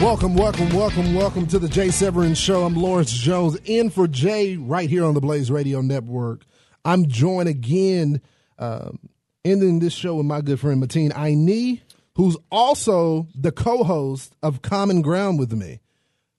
[0.00, 2.64] Welcome, welcome, welcome, welcome to the Jay Severin Show.
[2.64, 6.44] I'm Lawrence Jones in for Jay right here on the Blaze Radio Network.
[6.84, 8.20] I'm joined again,
[8.60, 9.00] um,
[9.44, 11.80] ending this show with my good friend Mateen Aini,
[12.14, 15.80] who's also the co-host of Common Ground with me.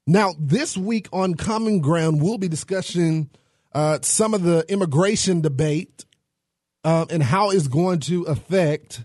[0.08, 3.32] Now, this week on Common Ground, we'll be discussing
[3.74, 6.06] uh, some of the immigration debate
[6.84, 9.04] um, and how it's going to affect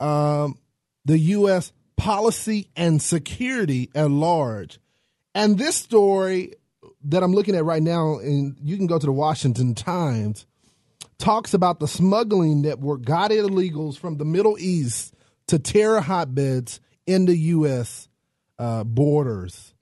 [0.00, 0.58] um,
[1.04, 1.72] the U.S.
[1.96, 4.78] policy and security at large.
[5.34, 6.54] And this story
[7.04, 10.46] that I'm looking at right now, and you can go to the Washington Times,
[11.18, 15.14] talks about the smuggling network guided illegals from the Middle East
[15.46, 18.08] to terror hotbeds in the U.S.
[18.58, 19.74] Uh, borders.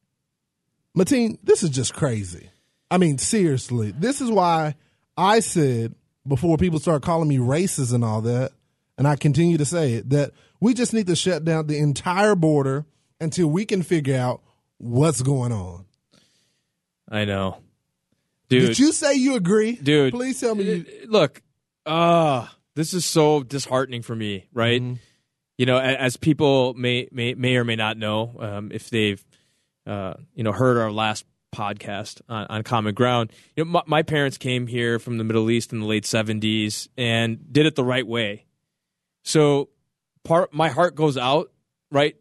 [0.97, 2.51] Mateen, this is just crazy.
[2.91, 4.75] I mean, seriously, this is why
[5.17, 5.95] I said
[6.29, 8.53] before people start calling me racist and all that,
[8.97, 12.35] and I continue to say it, that we just need to shut down the entire
[12.35, 12.85] border
[13.21, 14.43] until we can figure out
[14.77, 15.87] what's going on.
[17.11, 17.59] I know,
[18.49, 18.69] dude.
[18.69, 19.77] Did you say you agree?
[19.77, 20.13] dude.
[20.13, 20.87] Please tell me you.
[21.07, 21.43] Look,
[21.87, 24.83] uh, this is so disheartening for me, right?
[24.83, 24.95] Mm-hmm.
[25.57, 29.25] you know, as people may may may or may not know, um, if they've
[29.87, 34.03] uh, you know heard our last podcast on, on Common Ground, you know, my, my,
[34.03, 37.85] parents came here from the Middle East in the late '70s and did it the
[37.85, 38.47] right way.
[39.25, 39.71] So,
[40.25, 41.51] part my heart goes out
[41.91, 42.17] right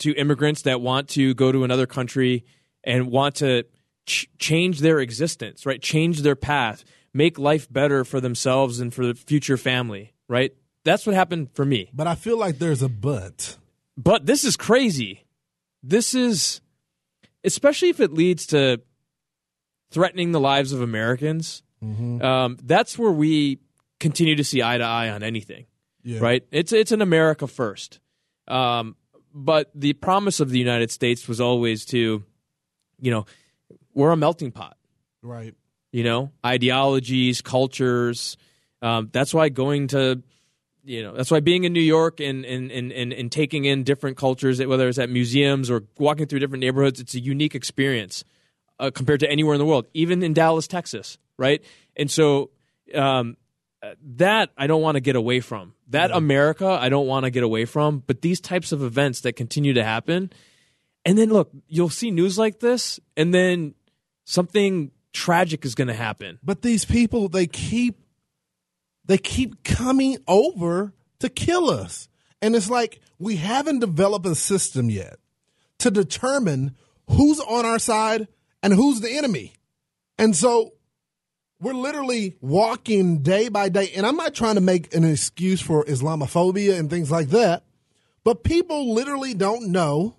[0.00, 2.44] to immigrants that want to go to another country
[2.84, 3.64] and want to
[4.06, 5.80] ch- change their existence, right?
[5.80, 10.54] Change their path, make life better for themselves and for the future family, right?
[10.84, 11.90] That's what happened for me.
[11.92, 13.56] But I feel like there's a but.
[13.96, 15.26] But this is crazy.
[15.82, 16.60] This is,
[17.44, 18.80] especially if it leads to
[19.90, 21.62] threatening the lives of Americans.
[21.82, 22.22] Mm-hmm.
[22.22, 23.58] Um, that's where we
[23.98, 25.66] continue to see eye to eye on anything,
[26.02, 26.20] yeah.
[26.20, 26.44] right?
[26.50, 28.00] It's it's an America first.
[28.48, 28.96] Um,
[29.32, 32.24] but the promise of the United States was always to,
[33.00, 33.26] you know,
[33.94, 34.76] we're a melting pot,
[35.22, 35.54] right?
[35.92, 38.36] You know, ideologies, cultures.
[38.82, 40.22] Um, that's why going to
[40.90, 43.84] you know that's why being in New York and and, and, and and taking in
[43.84, 48.24] different cultures, whether it's at museums or walking through different neighborhoods, it's a unique experience
[48.80, 51.62] uh, compared to anywhere in the world, even in Dallas, Texas, right?
[51.96, 52.50] And so
[52.92, 53.36] um,
[54.16, 55.74] that I don't want to get away from.
[55.90, 58.02] That America I don't want to get away from.
[58.04, 60.32] But these types of events that continue to happen,
[61.04, 63.74] and then look, you'll see news like this, and then
[64.24, 66.40] something tragic is going to happen.
[66.42, 67.99] But these people, they keep
[69.04, 72.08] they keep coming over to kill us.
[72.42, 75.18] And it's like we haven't developed a system yet
[75.78, 76.76] to determine
[77.08, 78.28] who's on our side
[78.62, 79.54] and who's the enemy.
[80.18, 80.72] And so
[81.60, 83.90] we're literally walking day by day.
[83.94, 87.64] And I'm not trying to make an excuse for Islamophobia and things like that,
[88.24, 90.16] but people literally don't know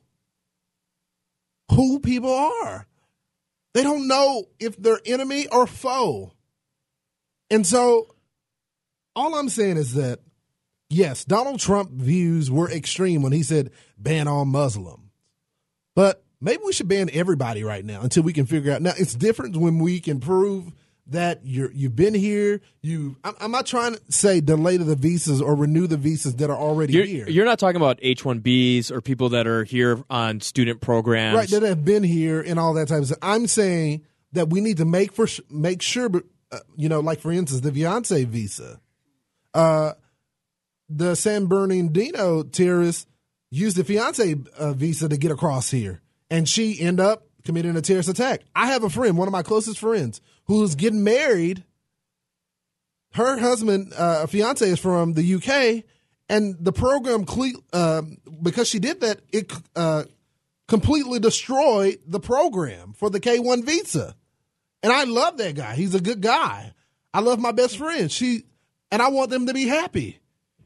[1.71, 2.87] who people are.
[3.73, 6.33] They don't know if they're enemy or foe.
[7.49, 8.15] And so
[9.15, 10.19] all I'm saying is that,
[10.89, 15.09] yes, Donald Trump views were extreme when he said ban all Muslims.
[15.95, 18.81] But maybe we should ban everybody right now until we can figure out.
[18.81, 20.71] Now, it's different when we can prove
[21.07, 22.61] that you're you've been here.
[22.81, 26.49] You, I'm, I'm, not trying to say delay the visas or renew the visas that
[26.49, 27.29] are already you're, here.
[27.29, 31.49] You're not talking about H-1Bs or people that are here on student programs, right?
[31.49, 33.19] That have been here and all that type of stuff.
[33.21, 36.09] I'm saying that we need to make for make sure,
[36.51, 38.79] uh, you know, like for instance, the fiance visa
[39.53, 39.93] uh,
[40.89, 43.07] the San Bernardino terrorist
[43.49, 47.81] used the fiance uh, visa to get across here, and she end up committing a
[47.81, 48.41] terrorist attack.
[48.55, 51.63] I have a friend, one of my closest friends, who's getting married.
[53.13, 55.83] Her husband, uh, fiance, is from the UK,
[56.29, 57.25] and the program,
[57.73, 58.03] uh,
[58.41, 60.03] because she did that, it uh,
[60.69, 64.15] completely destroyed the program for the K one visa.
[64.81, 65.75] And I love that guy.
[65.75, 66.73] He's a good guy.
[67.13, 68.09] I love my best friend.
[68.09, 68.45] She
[68.91, 70.19] and I want them to be happy.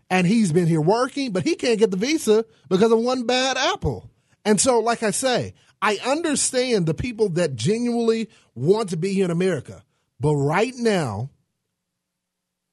[0.09, 3.57] And he's been here working, but he can't get the visa because of one bad
[3.57, 4.09] apple.
[4.43, 9.25] And so, like I say, I understand the people that genuinely want to be here
[9.25, 9.83] in America.
[10.19, 11.29] But right now,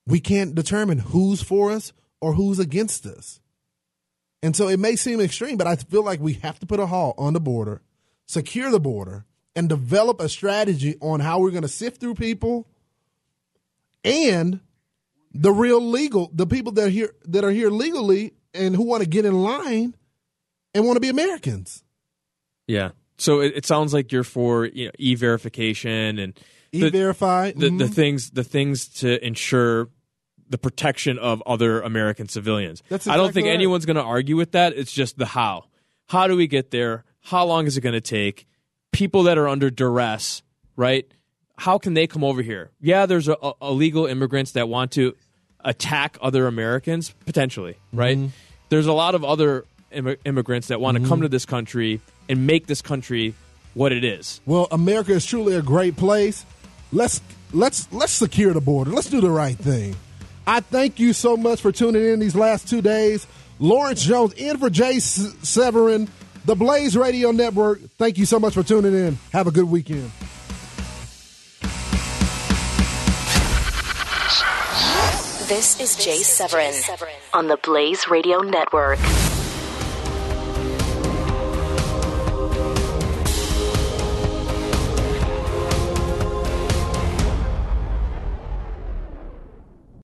[0.07, 3.41] we can't determine who's for us or who's against us.
[4.43, 6.87] And so it may seem extreme, but I feel like we have to put a
[6.87, 7.81] halt on the border,
[8.27, 9.25] secure the border,
[9.55, 12.67] and develop a strategy on how we're going to sift through people
[14.05, 14.61] and
[15.35, 19.03] the real legal, the people that are here that are here legally and who want
[19.03, 19.95] to get in line
[20.75, 21.83] and want to be Americans.
[22.67, 22.91] Yeah.
[23.19, 26.39] So it, it sounds like you're for you know e-verification and
[26.73, 27.79] e-verify the, mm-hmm.
[27.79, 29.89] the, the things the things to ensure
[30.49, 32.83] the protection of other American civilians.
[32.91, 33.55] Exactly I don't think right.
[33.55, 34.75] anyone's going to argue with that.
[34.75, 35.65] It's just the how.
[36.09, 37.05] How do we get there?
[37.21, 38.47] How long is it going to take?
[38.93, 40.43] People that are under duress,
[40.77, 41.11] right?
[41.63, 42.71] How can they come over here?
[42.81, 45.15] Yeah, there's a, a illegal immigrants that want to
[45.65, 48.19] attack other Americans potentially, right?
[48.19, 48.29] Mm-hmm.
[48.69, 51.09] There's a lot of other Im- immigrants that want to mm-hmm.
[51.09, 53.35] come to this country and make this country
[53.75, 54.41] what it is.
[54.45, 56.45] Well, America is truly a great place.
[56.91, 57.21] Let's
[57.53, 58.91] let's let's secure the border.
[58.91, 59.95] Let's do the right thing.
[60.45, 63.25] I thank you so much for tuning in these last two days.
[63.61, 66.09] Lawrence Jones in for Jay Severin,
[66.45, 67.79] the Blaze Radio Network.
[67.99, 69.17] Thank you so much for tuning in.
[69.33, 70.11] Have a good weekend.
[75.49, 76.73] This is Jay Severin
[77.33, 78.99] on the Blaze Radio Network.